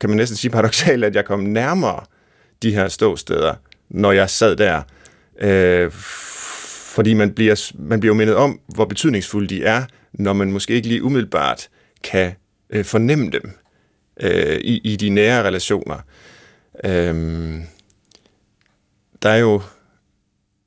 kan 0.00 0.10
man 0.10 0.16
næsten 0.16 0.36
sige 0.36 0.50
paradoxalt, 0.50 1.04
at 1.04 1.16
jeg 1.16 1.24
kom 1.24 1.40
nærmere 1.40 2.04
de 2.62 2.74
her 2.74 2.88
ståsteder, 2.88 3.54
når 3.88 4.12
jeg 4.12 4.30
sad 4.30 4.56
der. 4.56 4.82
Øh, 5.40 5.90
fordi 6.94 7.14
man 7.14 7.32
bliver, 7.32 7.72
man 7.78 8.00
bliver 8.00 8.14
jo 8.14 8.18
mindet 8.18 8.36
om, 8.36 8.60
hvor 8.74 8.84
betydningsfulde 8.84 9.48
de 9.48 9.64
er, 9.64 9.84
når 10.12 10.32
man 10.32 10.52
måske 10.52 10.74
ikke 10.74 10.88
lige 10.88 11.02
umiddelbart 11.02 11.68
kan 12.04 12.32
øh, 12.70 12.84
fornemme 12.84 13.30
dem 13.30 13.50
øh, 14.20 14.56
i, 14.56 14.80
i 14.84 14.96
de 14.96 15.08
nære 15.08 15.42
relationer. 15.42 15.98
Øh, 16.84 17.54
der 19.22 19.28
er 19.30 19.36
jo 19.36 19.62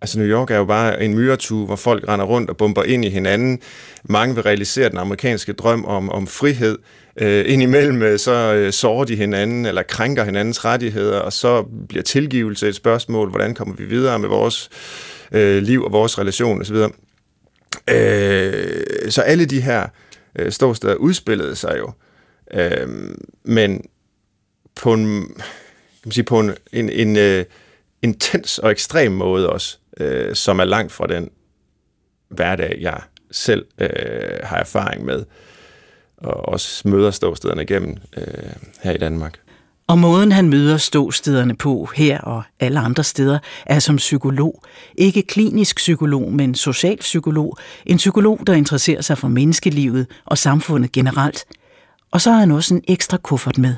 Altså 0.02 0.20
New 0.20 0.28
York 0.28 0.52
er 0.52 0.58
jo 0.58 0.66
bare 0.66 1.04
en 1.04 1.16
myretue, 1.16 1.66
hvor 1.66 1.76
folk 1.76 2.08
render 2.08 2.26
rundt 2.26 2.50
og 2.50 2.58
bomber 2.58 2.84
ind 2.84 3.06
i 3.06 3.10
hinanden. 3.10 3.60
Mange 4.04 4.36
vil 4.36 4.44
realisere 4.44 4.90
den 4.90 4.98
amerikanske 4.98 5.54
drøm 5.54 5.86
om, 5.86 6.10
om 6.10 6.28
frihed. 6.28 6.78
Øh, 7.22 7.46
indimellem 7.48 8.02
øh, 8.02 8.20
så 8.20 8.54
øh, 8.54 8.74
sårer 8.74 9.06
de 9.06 9.16
hinanden 9.16 9.66
eller 9.66 9.84
krænker 9.84 10.24
hinandens 10.24 10.66
rettigheder, 10.66 11.20
og 11.20 11.34
så 11.34 11.64
bliver 11.90 12.04
tilgivelse 12.04 12.68
et 12.68 12.76
spørgsmål. 12.76 13.30
Hvordan 13.30 13.56
kommer 13.56 13.76
vi 13.76 13.86
videre 13.86 14.20
med 14.20 14.30
vores 14.30 14.70
øh, 15.32 15.64
liv 15.64 15.84
og 15.84 15.92
vores 15.92 16.20
relation 16.20 16.62
osv. 16.62 16.76
Øh, 17.90 19.12
så 19.12 19.22
alle 19.22 19.46
de 19.46 19.62
her 19.62 19.88
øh, 20.40 20.52
ståsteder 20.52 20.96
udspillede 20.96 21.56
sig 21.56 21.76
jo. 21.78 21.92
Øh, 22.54 22.88
men 23.44 23.86
på 24.76 24.94
en, 24.94 25.24
kan 25.28 26.06
man 26.06 26.12
sige, 26.12 26.24
på 26.24 26.40
en, 26.40 26.52
en, 26.74 26.90
en 26.90 27.18
øh, 27.18 27.46
intens 28.02 28.60
og 28.60 28.72
ekstrem 28.72 29.12
måde 29.12 29.50
også 29.50 29.78
øh, 30.00 30.36
som 30.36 30.60
er 30.60 30.66
langt 30.66 30.92
fra 30.92 31.08
den 31.08 31.30
hverdag, 32.30 32.78
jeg 32.82 33.02
selv 33.32 33.66
øh, 33.82 33.90
har 34.44 34.58
erfaring 34.58 35.06
med, 35.06 35.26
og 36.18 36.50
også 36.50 36.88
møder 36.88 37.12
ståstederne 37.12 37.62
igennem 37.62 37.98
øh, 38.18 38.24
her 38.84 38.92
i 38.92 38.98
Danmark. 38.98 39.40
Og 39.88 40.00
måden 40.00 40.32
han 40.32 40.50
møder 40.50 40.78
ståstederne 40.78 41.56
på 41.56 41.90
her 41.96 42.20
og 42.20 42.44
alle 42.60 42.80
andre 42.80 43.04
steder, 43.04 43.40
er 43.66 43.80
som 43.80 43.96
psykolog. 43.96 44.64
Ikke 44.96 45.22
klinisk 45.22 45.76
psykolog, 45.76 46.34
men 46.34 46.56
social 46.56 46.98
psykolog. 46.98 47.58
En 47.86 47.98
psykolog, 47.98 48.40
der 48.48 48.54
interesserer 48.54 49.02
sig 49.02 49.18
for 49.18 49.28
menneskelivet 49.28 50.08
og 50.26 50.38
samfundet 50.38 50.92
generelt. 50.92 51.46
Og 52.12 52.22
så 52.22 52.32
har 52.32 52.40
han 52.40 52.52
også 52.52 52.74
en 52.74 52.84
ekstra 52.88 53.18
kuffert 53.18 53.58
med. 53.58 53.76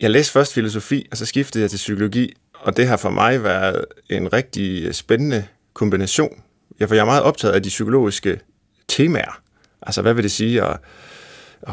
Jeg 0.00 0.10
læste 0.10 0.32
først 0.32 0.54
filosofi, 0.54 1.06
og 1.10 1.16
så 1.16 1.26
skiftede 1.26 1.62
jeg 1.62 1.70
til 1.70 1.76
psykologi, 1.76 2.32
og 2.62 2.76
det 2.76 2.86
har 2.86 2.96
for 2.96 3.10
mig 3.10 3.44
været 3.44 3.84
en 4.10 4.32
rigtig 4.32 4.94
spændende 4.94 5.44
kombination. 5.74 6.42
Ja, 6.80 6.84
for 6.84 6.94
jeg 6.94 7.00
er 7.00 7.06
meget 7.06 7.22
optaget 7.22 7.54
af 7.54 7.62
de 7.62 7.68
psykologiske 7.68 8.40
temaer. 8.88 9.40
Altså, 9.82 10.02
hvad 10.02 10.14
vil 10.14 10.24
det 10.24 10.32
sige 10.32 10.62
at, 10.62 10.76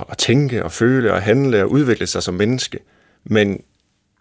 at 0.10 0.18
tænke 0.18 0.64
og 0.64 0.72
føle 0.72 1.14
og 1.14 1.22
handle 1.22 1.64
og 1.64 1.72
udvikle 1.72 2.08
sig 2.08 2.24
som 2.24 2.34
menneske? 2.34 2.80
Men 3.24 3.64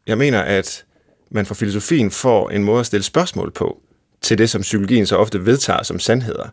jeg 0.06 0.18
mener, 0.18 0.40
at 0.40 0.84
man 1.30 1.46
fra 1.46 1.54
filosofien 1.54 2.10
får 2.10 2.50
en 2.50 2.64
måde 2.64 2.80
at 2.80 2.86
stille 2.86 3.04
spørgsmål 3.04 3.50
på 3.50 3.82
til 4.20 4.38
det, 4.38 4.50
som 4.50 4.62
psykologien 4.62 5.06
så 5.06 5.16
ofte 5.16 5.46
vedtager 5.46 5.82
som 5.82 5.98
sandheder. 5.98 6.48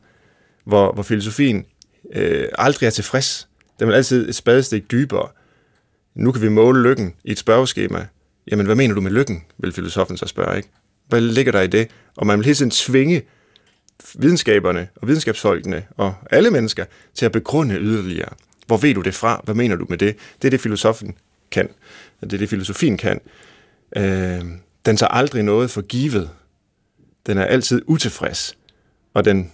Hvor, 0.65 0.93
hvor 0.93 1.04
filosofien 1.04 1.65
øh, 2.13 2.47
aldrig 2.58 2.88
er 2.88 2.91
tilfreds. 2.91 3.47
Den 3.80 3.88
vil 3.88 3.93
altid 3.93 4.30
et 4.30 4.36
spadestik 4.36 4.91
dybere. 4.91 5.28
Nu 6.15 6.32
kan 6.32 6.41
vi 6.41 6.49
måle 6.49 6.84
lykken 6.84 7.15
i 7.23 7.32
et 7.32 7.39
spørgeskema. 7.39 8.08
Jamen, 8.51 8.65
hvad 8.65 8.75
mener 8.75 8.95
du 8.95 9.01
med 9.01 9.12
lykken, 9.12 9.43
vil 9.58 9.71
filosofen 9.71 10.17
så 10.17 10.25
spørge, 10.25 10.58
ikke? 10.58 10.69
Hvad 11.08 11.21
ligger 11.21 11.51
der 11.51 11.62
i 11.62 11.67
det? 11.67 11.88
Og 12.17 12.27
man 12.27 12.38
vil 12.38 12.45
hele 12.45 12.55
tiden 12.55 12.71
tvinge 12.71 13.21
videnskaberne 14.15 14.88
og 14.95 15.08
videnskabsfolkene 15.08 15.86
og 15.97 16.15
alle 16.31 16.51
mennesker 16.51 16.86
til 17.13 17.25
at 17.25 17.31
begrunde 17.31 17.75
yderligere. 17.75 18.34
Hvor 18.67 18.77
ved 18.77 18.93
du 18.93 19.01
det 19.01 19.13
fra? 19.13 19.41
Hvad 19.43 19.55
mener 19.55 19.75
du 19.75 19.86
med 19.89 19.97
det? 19.97 20.15
Det 20.41 20.47
er 20.47 20.51
det, 20.51 20.62
filosofen 20.62 21.17
kan. 21.51 21.69
Det 22.21 22.34
er 22.34 22.38
det, 22.38 22.49
filosofien 22.49 22.97
kan. 22.97 23.21
Øh, 23.95 24.41
den 24.86 24.97
tager 24.97 25.08
aldrig 25.08 25.43
noget 25.43 25.71
for 25.71 25.81
givet. 25.81 26.29
Den 27.27 27.38
er 27.38 27.45
altid 27.45 27.81
utilfreds. 27.88 28.58
Og 29.13 29.25
den 29.25 29.51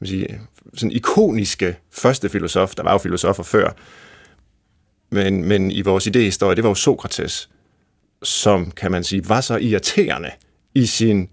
man 0.00 0.08
sige, 0.08 0.40
sådan 0.74 0.92
ikoniske 0.92 1.78
første 1.90 2.28
filosof, 2.28 2.74
der 2.74 2.82
var 2.82 2.92
jo 2.92 2.98
filosofer 2.98 3.42
før, 3.42 3.72
men, 5.10 5.44
men 5.44 5.70
i 5.70 5.82
vores 5.82 6.06
idéhistorie, 6.06 6.54
det 6.54 6.62
var 6.62 6.70
jo 6.70 6.74
Sokrates, 6.74 7.50
som, 8.26 8.70
kan 8.70 8.90
man 8.90 9.04
sige, 9.04 9.28
var 9.28 9.40
så 9.40 9.56
irriterende 9.56 10.30
i 10.74 10.86
sin 10.86 11.28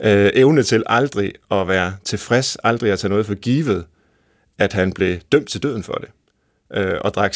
øh, 0.00 0.30
evne 0.34 0.62
til 0.62 0.82
aldrig 0.86 1.32
at 1.50 1.68
være 1.68 1.96
tilfreds, 2.04 2.56
aldrig 2.64 2.92
at 2.92 2.98
tage 2.98 3.08
noget 3.08 3.26
for 3.26 3.34
givet, 3.34 3.84
at 4.58 4.72
han 4.72 4.92
blev 4.92 5.18
dømt 5.32 5.48
til 5.48 5.62
døden 5.62 5.82
for 5.82 5.92
det. 5.92 6.08
Øh, 6.74 6.98
og 7.00 7.14
drak 7.14 7.34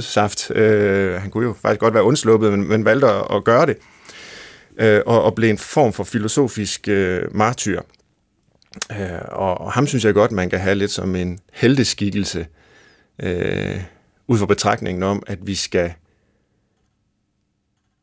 saft. 0.00 0.50
Øh, 0.50 1.20
han 1.20 1.30
kunne 1.30 1.46
jo 1.46 1.54
faktisk 1.62 1.80
godt 1.80 1.94
være 1.94 2.02
undsluppet, 2.02 2.52
men, 2.52 2.68
men 2.68 2.84
valgte 2.84 3.06
at, 3.06 3.36
at 3.36 3.44
gøre 3.44 3.66
det. 3.66 3.76
Øh, 4.78 5.02
og, 5.06 5.22
og 5.22 5.34
blev 5.34 5.50
en 5.50 5.58
form 5.58 5.92
for 5.92 6.04
filosofisk 6.04 6.88
øh, 6.88 7.36
martyr. 7.36 7.80
Øh, 8.92 9.18
og, 9.28 9.60
og 9.60 9.72
ham 9.72 9.86
synes 9.86 10.04
jeg 10.04 10.14
godt, 10.14 10.32
man 10.32 10.50
kan 10.50 10.58
have 10.58 10.74
lidt 10.74 10.90
som 10.90 11.16
en 11.16 11.38
heldeskikkelse, 11.52 12.46
øh, 13.22 13.80
ud 14.28 14.38
fra 14.38 14.46
betragtningen 14.46 15.02
om, 15.02 15.22
at 15.26 15.38
vi 15.46 15.54
skal 15.54 15.92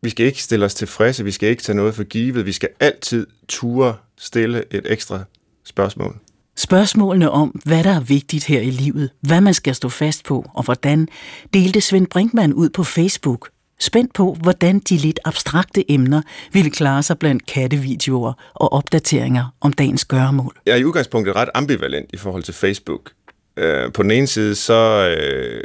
vi 0.06 0.10
skal 0.10 0.26
ikke 0.26 0.44
stille 0.44 0.66
os 0.66 0.74
tilfredse, 0.74 1.24
vi 1.24 1.32
skal 1.32 1.50
ikke 1.50 1.64
tage 1.64 1.76
noget 1.76 1.96
for 1.96 2.04
givet, 2.04 2.46
vi 2.46 2.52
skal 2.52 2.70
altid 2.80 3.28
ture 3.48 3.96
stille 4.18 4.64
et 4.72 4.86
ekstra 4.86 5.24
spørgsmål. 5.64 6.16
Spørgsmålene 6.58 7.32
om, 7.32 7.62
hvad 7.66 7.84
der 7.84 7.90
er 7.90 8.00
vigtigt 8.00 8.46
her 8.46 8.62
i 8.62 8.70
livet, 8.70 9.10
hvad 9.22 9.42
man 9.42 9.54
skal 9.54 9.76
stå 9.76 9.90
fast 9.90 10.26
på 10.26 10.46
og 10.54 10.64
hvordan, 10.64 11.08
delte 11.54 11.82
Svend 11.82 12.08
Brinkmann 12.08 12.54
ud 12.54 12.70
på 12.70 12.84
Facebook. 12.84 13.50
Spændt 13.80 14.14
på, 14.14 14.38
hvordan 14.42 14.80
de 14.80 14.98
lidt 14.98 15.20
abstrakte 15.26 15.92
emner 15.92 16.22
ville 16.54 16.72
klare 16.72 17.04
sig 17.04 17.20
blandt 17.20 17.46
kattevideoer 17.46 18.34
og 18.54 18.74
opdateringer 18.74 19.56
om 19.62 19.74
dagens 19.74 20.06
gøremål. 20.06 20.58
Jeg 20.66 20.72
er 20.72 20.78
i 20.78 20.86
udgangspunktet 20.86 21.36
ret 21.36 21.50
ambivalent 21.54 22.10
i 22.14 22.18
forhold 22.18 22.44
til 22.44 22.54
Facebook. 22.54 23.12
Øh, 23.58 23.92
på 23.94 24.04
den 24.04 24.12
ene 24.12 24.28
side, 24.28 24.56
så, 24.56 25.08
øh, 25.18 25.64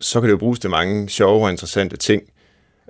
så 0.00 0.20
kan 0.20 0.28
det 0.28 0.32
jo 0.32 0.38
bruges 0.38 0.58
til 0.58 0.70
mange 0.70 1.08
sjove 1.08 1.44
og 1.44 1.50
interessante 1.50 1.96
ting. 1.96 2.22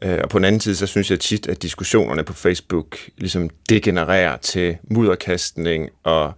Øh, 0.03 0.19
og 0.23 0.29
på 0.29 0.39
den 0.39 0.45
anden 0.45 0.61
side, 0.61 0.77
så 0.77 0.87
synes 0.87 1.11
jeg 1.11 1.21
tit, 1.21 1.47
at 1.49 1.63
diskussionerne 1.63 2.25
på 2.25 2.33
Facebook 2.33 2.99
ligesom 3.19 3.51
degenererer 3.69 4.37
til 4.37 4.77
mudderkastning, 4.83 5.91
og 6.03 6.33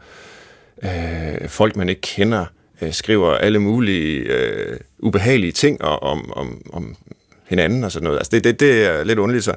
øh, 0.85 1.49
folk, 1.49 1.77
man 1.77 1.89
ikke 1.89 2.01
kender, 2.01 2.45
øh, 2.83 2.93
skriver 2.93 3.35
alle 3.35 3.59
mulige 3.59 4.19
øh, 4.19 4.77
ubehagelige 4.99 5.53
ting 5.53 5.83
om, 5.83 6.33
om, 6.33 6.63
om 6.73 6.97
hinanden 7.49 7.85
og 7.85 7.93
sådan 7.93 8.05
noget. 8.05 8.19
Altså 8.19 8.31
det, 8.31 8.45
det, 8.45 8.61
det 8.61 8.85
er 8.85 9.05
lidt 9.05 9.19
underligt. 9.19 9.45
Så 9.45 9.55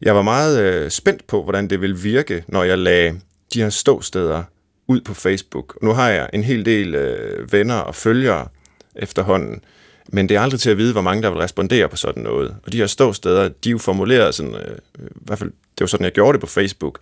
jeg 0.00 0.14
var 0.14 0.22
meget 0.22 0.60
øh, 0.60 0.90
spændt 0.90 1.26
på, 1.26 1.42
hvordan 1.42 1.70
det 1.70 1.80
ville 1.80 1.98
virke, 1.98 2.44
når 2.48 2.62
jeg 2.62 2.78
lagde 2.78 3.20
de 3.54 3.62
her 3.62 3.70
ståsteder 3.70 4.42
ud 4.88 5.00
på 5.00 5.14
Facebook. 5.14 5.78
Nu 5.82 5.92
har 5.92 6.08
jeg 6.08 6.30
en 6.32 6.44
hel 6.44 6.64
del 6.64 6.94
øh, 6.94 7.52
venner 7.52 7.74
og 7.74 7.94
følgere 7.94 8.48
efterhånden, 8.96 9.60
men 10.08 10.28
det 10.28 10.36
er 10.36 10.40
aldrig 10.40 10.60
til 10.60 10.70
at 10.70 10.78
vide, 10.78 10.92
hvor 10.92 11.00
mange 11.00 11.22
der 11.22 11.30
vil 11.30 11.38
respondere 11.38 11.88
på 11.88 11.96
sådan 11.96 12.22
noget. 12.22 12.56
Og 12.66 12.72
de 12.72 12.78
her 12.78 12.86
ståsteder, 12.86 13.48
de 13.48 13.68
er 13.68 13.70
jo 13.70 13.78
formuleret 13.78 14.34
sådan, 14.34 14.54
øh, 14.54 14.76
i 14.98 15.08
hvert 15.14 15.38
fald, 15.38 15.50
det 15.50 15.80
var 15.80 15.86
sådan, 15.86 16.04
jeg 16.04 16.12
gjorde 16.12 16.32
det 16.32 16.40
på 16.40 16.46
Facebook, 16.46 16.98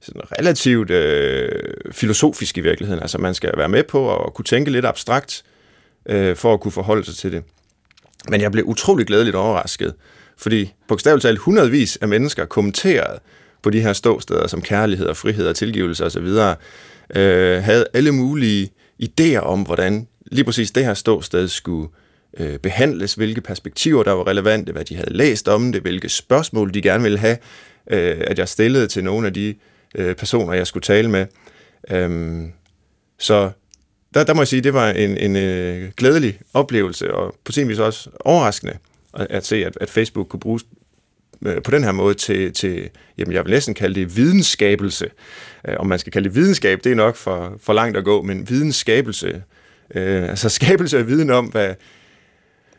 sådan 0.00 0.22
relativt 0.38 0.90
øh, 0.90 1.62
filosofisk 1.92 2.58
i 2.58 2.60
virkeligheden. 2.60 3.02
Altså 3.02 3.18
man 3.18 3.34
skal 3.34 3.50
være 3.56 3.68
med 3.68 3.82
på 3.82 4.24
at 4.24 4.34
kunne 4.34 4.44
tænke 4.44 4.70
lidt 4.70 4.84
abstrakt, 4.84 5.42
øh, 6.06 6.36
for 6.36 6.54
at 6.54 6.60
kunne 6.60 6.72
forholde 6.72 7.04
sig 7.04 7.14
til 7.14 7.32
det. 7.32 7.42
Men 8.28 8.40
jeg 8.40 8.52
blev 8.52 8.64
utrolig 8.64 9.06
glædeligt 9.06 9.36
overrasket, 9.36 9.94
fordi 10.36 10.72
bogstaveligt 10.88 11.22
talt 11.22 11.38
hundredvis 11.38 11.96
af 11.96 12.08
mennesker 12.08 12.44
kommenterede 12.44 13.18
på 13.62 13.70
de 13.70 13.80
her 13.80 13.92
ståsteder 13.92 14.46
som 14.46 14.62
kærlighed 14.62 15.06
og 15.06 15.16
frihed 15.16 15.46
og 15.48 15.56
tilgivelse 15.56 16.04
osv., 16.04 16.28
øh, 17.16 17.62
havde 17.62 17.86
alle 17.94 18.12
mulige 18.12 18.70
idéer 19.02 19.38
om, 19.38 19.62
hvordan 19.62 20.08
lige 20.26 20.44
præcis 20.44 20.70
det 20.70 20.84
her 20.84 20.94
ståsted 20.94 21.48
skulle 21.48 21.88
øh, 21.88 22.03
Øh, 22.36 22.58
behandles, 22.58 23.14
hvilke 23.14 23.40
perspektiver 23.40 24.02
der 24.02 24.12
var 24.12 24.26
relevante, 24.26 24.72
hvad 24.72 24.84
de 24.84 24.96
havde 24.96 25.16
læst 25.16 25.48
om 25.48 25.72
det, 25.72 25.82
hvilke 25.82 26.08
spørgsmål 26.08 26.74
de 26.74 26.82
gerne 26.82 27.02
ville 27.02 27.18
have, 27.18 27.36
øh, 27.90 28.16
at 28.20 28.38
jeg 28.38 28.48
stillede 28.48 28.86
til 28.86 29.04
nogle 29.04 29.26
af 29.26 29.34
de 29.34 29.54
øh, 29.94 30.14
personer, 30.14 30.52
jeg 30.52 30.66
skulle 30.66 30.82
tale 30.82 31.10
med. 31.10 31.26
Øhm, 31.90 32.52
så 33.18 33.50
der, 34.14 34.24
der 34.24 34.34
må 34.34 34.40
jeg 34.40 34.48
sige, 34.48 34.62
det 34.62 34.74
var 34.74 34.90
en, 34.90 35.16
en 35.16 35.36
øh, 35.36 35.90
glædelig 35.96 36.38
oplevelse, 36.54 37.14
og 37.14 37.34
på 37.44 37.52
sin 37.52 37.68
vis 37.68 37.78
også 37.78 38.10
overraskende 38.20 38.76
at, 39.14 39.26
at 39.30 39.46
se, 39.46 39.66
at, 39.66 39.78
at 39.80 39.90
Facebook 39.90 40.28
kunne 40.28 40.40
bruges 40.40 40.64
øh, 41.46 41.62
på 41.62 41.70
den 41.70 41.84
her 41.84 41.92
måde 41.92 42.14
til, 42.14 42.52
til, 42.52 42.90
jamen 43.18 43.32
jeg 43.34 43.44
vil 43.44 43.52
næsten 43.52 43.74
kalde 43.74 44.00
det 44.00 44.16
videnskabelse. 44.16 45.10
Øh, 45.68 45.74
om 45.78 45.86
man 45.86 45.98
skal 45.98 46.12
kalde 46.12 46.28
det 46.28 46.36
videnskab, 46.36 46.84
det 46.84 46.92
er 46.92 46.96
nok 46.96 47.16
for, 47.16 47.56
for 47.60 47.72
langt 47.72 47.96
at 47.96 48.04
gå, 48.04 48.22
men 48.22 48.48
videnskabelse, 48.48 49.42
øh, 49.94 50.28
altså 50.28 50.48
skabelse 50.48 50.98
af 50.98 51.06
viden 51.08 51.30
om, 51.30 51.46
hvad, 51.46 51.74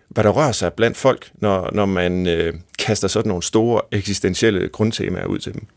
hvad 0.09 0.23
der 0.23 0.29
rører 0.29 0.51
sig 0.51 0.73
blandt 0.73 0.97
folk, 0.97 1.31
når, 1.35 1.69
når 1.73 1.85
man 1.85 2.27
øh, 2.27 2.53
kaster 2.79 3.07
sådan 3.07 3.29
nogle 3.29 3.43
store 3.43 3.81
eksistentielle 3.91 4.69
grundtemaer 4.69 5.25
ud 5.25 5.39
til 5.39 5.53
dem. 5.53 5.67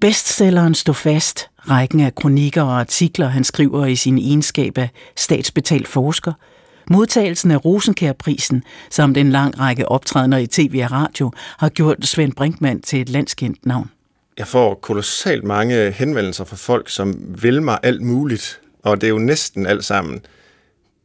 Bestselleren 0.00 0.74
Stå 0.74 0.92
fast, 0.92 1.48
rækken 1.58 2.00
af 2.00 2.14
kronikker 2.14 2.62
og 2.62 2.80
artikler, 2.80 3.28
han 3.28 3.44
skriver 3.44 3.86
i 3.86 3.96
sin 3.96 4.18
egenskab 4.18 4.78
af 4.78 4.88
statsbetalt 5.16 5.88
forsker, 5.88 6.32
modtagelsen 6.90 7.50
af 7.50 7.64
Rosenkærprisen 7.64 8.62
samt 8.90 9.16
en 9.16 9.30
lang 9.30 9.60
række 9.60 9.88
optrædener 9.88 10.38
i 10.38 10.46
tv 10.46 10.80
og 10.84 10.92
radio 10.92 11.32
har 11.58 11.68
gjort 11.68 12.06
Svend 12.06 12.32
Brinkmann 12.32 12.82
til 12.82 13.00
et 13.00 13.08
landskendt 13.08 13.66
navn. 13.66 13.90
Jeg 14.38 14.46
får 14.46 14.74
kolossalt 14.74 15.44
mange 15.44 15.90
henvendelser 15.90 16.44
fra 16.44 16.56
folk, 16.56 16.90
som 16.90 17.14
vil 17.42 17.62
mig 17.62 17.78
alt 17.82 18.02
muligt, 18.02 18.60
og 18.82 19.00
det 19.00 19.06
er 19.06 19.10
jo 19.10 19.18
næsten 19.18 19.66
alt 19.66 19.84
sammen 19.84 20.20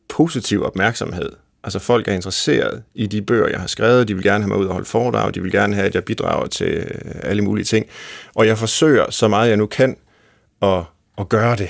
positiv 0.09 0.63
opmærksomhed. 0.63 1.29
Altså 1.63 1.79
folk 1.79 2.07
er 2.07 2.13
interesseret 2.13 2.83
i 2.95 3.07
de 3.07 3.21
bøger, 3.21 3.47
jeg 3.47 3.59
har 3.59 3.67
skrevet. 3.67 4.07
De 4.07 4.13
vil 4.13 4.23
gerne 4.23 4.43
have 4.43 4.47
mig 4.47 4.57
ud 4.57 4.65
og 4.65 4.73
holde 4.73 4.87
foredrag. 4.87 5.33
De 5.33 5.41
vil 5.41 5.51
gerne 5.51 5.75
have, 5.75 5.87
at 5.87 5.95
jeg 5.95 6.03
bidrager 6.03 6.47
til 6.47 6.67
øh, 6.67 7.11
alle 7.23 7.41
mulige 7.41 7.65
ting. 7.65 7.85
Og 8.35 8.47
jeg 8.47 8.57
forsøger 8.57 9.05
så 9.09 9.27
meget, 9.27 9.49
jeg 9.49 9.57
nu 9.57 9.65
kan 9.65 9.97
at, 10.61 10.83
at 11.17 11.29
gøre 11.29 11.55
det. 11.55 11.69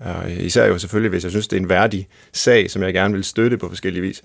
Og 0.00 0.30
øh, 0.30 0.44
især 0.44 0.66
jo 0.66 0.78
selvfølgelig, 0.78 1.10
hvis 1.10 1.24
jeg 1.24 1.30
synes, 1.30 1.48
det 1.48 1.56
er 1.56 1.60
en 1.60 1.68
værdig 1.68 2.08
sag, 2.32 2.70
som 2.70 2.82
jeg 2.82 2.92
gerne 2.92 3.14
vil 3.14 3.24
støtte 3.24 3.58
på 3.58 3.68
forskellige 3.68 4.02
vis. 4.02 4.22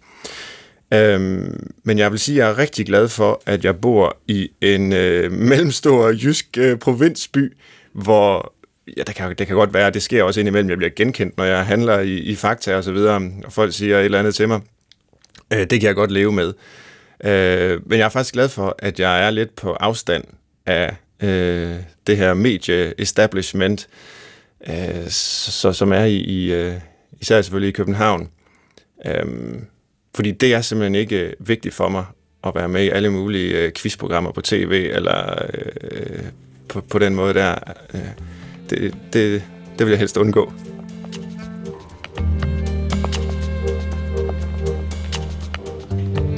Øhm, 0.94 1.70
men 1.84 1.98
jeg 1.98 2.12
vil 2.12 2.20
sige, 2.20 2.36
at 2.36 2.46
jeg 2.46 2.54
er 2.54 2.58
rigtig 2.58 2.86
glad 2.86 3.08
for, 3.08 3.42
at 3.46 3.66
jeg 3.66 3.82
bor 3.82 4.18
i 4.28 4.50
en 4.62 4.94
øh, 4.94 5.32
mellemstor 5.50 6.10
jysk 6.10 6.58
øh, 6.58 6.78
provinsby, 6.78 7.54
hvor 7.94 8.54
ja, 8.98 9.04
det 9.04 9.16
kan, 9.16 9.36
det 9.38 9.48
kan 9.48 9.56
godt 9.56 9.74
være, 9.74 9.88
at 9.88 9.94
det 9.94 10.04
sker 10.04 10.24
også 10.24 10.40
indimellem, 10.40 10.70
jeg 10.70 10.78
bliver 10.78 10.92
genkendt, 10.96 11.38
når 11.38 11.44
jeg 11.44 11.66
handler 11.66 12.00
i, 12.00 12.18
i 12.18 12.36
Fakta 12.36 12.76
og 12.76 12.84
så 12.84 12.92
videre, 12.92 13.32
og 13.46 13.54
folk 13.54 13.74
siger 13.74 14.00
et 14.00 14.06
eller 14.06 14.20
andet 14.20 14.36
til 14.36 14.48
mig. 14.48 14.62
Øh, 15.54 15.60
det 15.60 15.70
kan 15.70 15.88
jeg 15.88 15.96
godt 15.96 16.12
leve 16.12 16.32
med. 16.32 16.54
Øh, 17.24 17.82
men 17.86 18.00
jeg 18.00 18.06
er 18.06 18.10
faktisk 18.10 18.34
glad 18.34 18.50
for, 18.50 18.76
at 18.80 19.00
jeg 19.00 19.28
er 19.28 19.32
lidt 19.32 19.56
på 19.56 19.74
afstand 19.74 20.24
af 20.66 20.96
øh, 21.24 21.76
det 22.08 22.18
her 22.18 22.34
medie-establishment, 22.34 23.88
øh, 24.68 25.10
så, 25.10 25.74
som 25.74 25.92
er 25.92 26.04
i, 26.04 26.18
i 26.18 26.54
øh, 26.54 26.74
især 27.22 27.42
selvfølgelig 27.42 27.70
i 27.70 27.72
København. 27.72 28.30
Øh, 29.06 29.26
fordi 30.16 30.32
det 30.32 30.54
er 30.54 30.62
simpelthen 30.62 30.96
ikke 30.96 31.34
vigtigt 31.40 31.74
for 31.74 31.90
mig 31.90 32.06
at 32.44 32.56
være 32.56 32.70
med 32.70 32.84
i 32.84 32.90
alle 32.90 33.10
mulige 33.10 33.58
øh, 33.58 33.72
quizprogrammer 33.72 34.32
på 34.32 34.42
tv, 34.42 34.90
eller 34.94 35.46
øh, 35.92 36.24
på, 36.68 36.82
på 36.82 37.00
den 37.00 37.16
måde 37.16 37.34
der. 37.34 37.56
Øh, 37.94 38.02
det, 38.70 38.96
det, 39.14 39.44
det 39.78 39.86
vil 39.86 39.92
jeg 39.92 40.00
helst 40.00 40.18
undgå. 40.18 40.54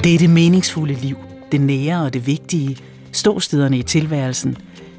Det 0.06 0.14
er 0.14 0.18
det 0.18 0.30
meningsfulde 0.30 0.94
liv, 0.94 1.16
det 1.52 1.60
nære 1.60 2.02
og 2.02 2.14
det 2.14 2.26
vigtige, 2.26 2.76
ståstederne 3.12 3.78
i 3.78 3.82
tilværelsen. 3.82 4.56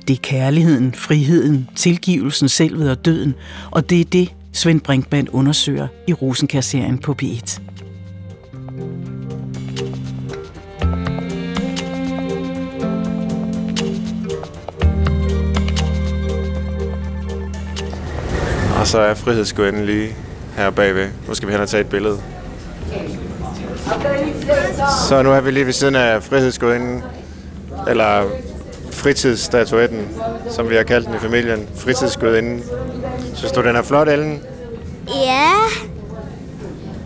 Det 0.08 0.14
er 0.14 0.18
kærligheden, 0.24 0.94
friheden, 0.94 1.70
tilgivelsen, 1.76 2.50
selvet 2.50 2.92
og 2.92 3.06
døden, 3.06 3.36
og 3.72 3.90
det 3.90 4.02
er 4.02 4.06
det, 4.06 4.34
Svend 4.54 4.82
Brinkmann 4.82 5.30
undersøger 5.30 5.88
i 6.08 6.14
Rosenkær-serien 6.14 6.98
på 6.98 7.16
P1. 7.24 7.62
Og 18.80 18.88
så 18.88 19.00
er 19.00 19.14
frihedsgåenden 19.14 19.86
lige 19.86 20.10
her 20.56 20.70
bagved. 20.70 21.10
Nu 21.28 21.34
skal 21.34 21.48
vi 21.48 21.54
hen 21.54 21.62
og 21.62 21.70
tage 21.70 21.82
et 21.82 21.90
billede. 21.90 22.37
Så 25.08 25.22
nu 25.22 25.32
er 25.32 25.42
vi 25.42 25.52
lige 25.52 25.66
ved 25.66 25.74
siden 25.74 25.96
af 25.96 26.24
frihedsgåenden, 26.24 27.04
eller 27.88 28.24
fritidsstatuetten, 28.92 30.08
som 30.50 30.70
vi 30.70 30.76
har 30.76 30.84
kaldt 30.84 31.08
den 31.08 31.16
i 31.16 31.20
familien. 31.20 31.68
Fritidsgåenden. 31.76 32.64
Synes 33.36 33.52
du, 33.52 33.64
den 33.64 33.76
er 33.76 33.82
flot, 33.82 34.08
Ellen? 34.08 34.42
Ja. 35.08 35.52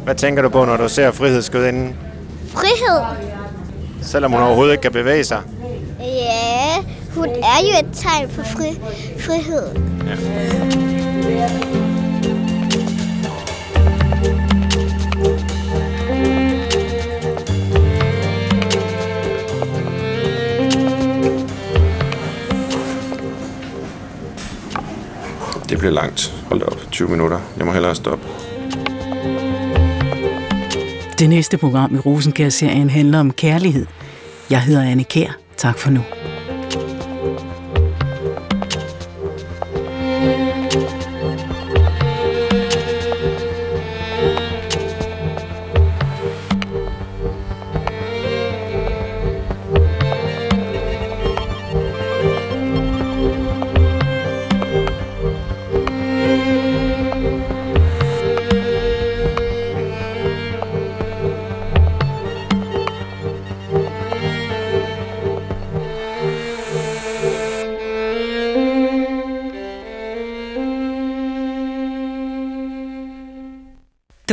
Hvad 0.03 0.15
tænker 0.15 0.41
du 0.41 0.49
på, 0.49 0.65
når 0.65 0.77
du 0.77 0.89
ser 0.89 1.11
frihedsgåenden? 1.11 1.95
Frihed. 2.53 3.01
Selvom 4.01 4.31
hun 4.31 4.41
overhovedet 4.41 4.71
ikke 4.71 4.81
kan 4.81 4.91
bevæge 4.91 5.23
sig. 5.23 5.41
Ja, 5.99 6.75
hun 7.15 7.29
er 7.29 7.59
jo 7.63 7.87
et 7.87 7.93
tegn 7.93 8.29
på 8.29 8.41
fri, 8.41 8.79
frihed. 9.19 9.75
Ja. 11.29 11.90
Det 25.71 25.79
bliver 25.79 25.93
langt. 25.93 26.33
Hold 26.47 26.61
op. 26.61 26.77
20 26.91 27.09
minutter. 27.09 27.39
Jeg 27.57 27.65
må 27.65 27.71
hellere 27.71 27.95
stoppe. 27.95 28.27
Det 31.19 31.29
næste 31.29 31.57
program 31.57 31.95
i 31.95 31.97
Rosenkær-serien 31.97 32.89
handler 32.89 33.19
om 33.19 33.31
kærlighed. 33.31 33.85
Jeg 34.49 34.61
hedder 34.61 34.81
Anne 34.83 35.03
Kær. 35.03 35.37
Tak 35.57 35.77
for 35.77 35.89
nu. 35.89 36.01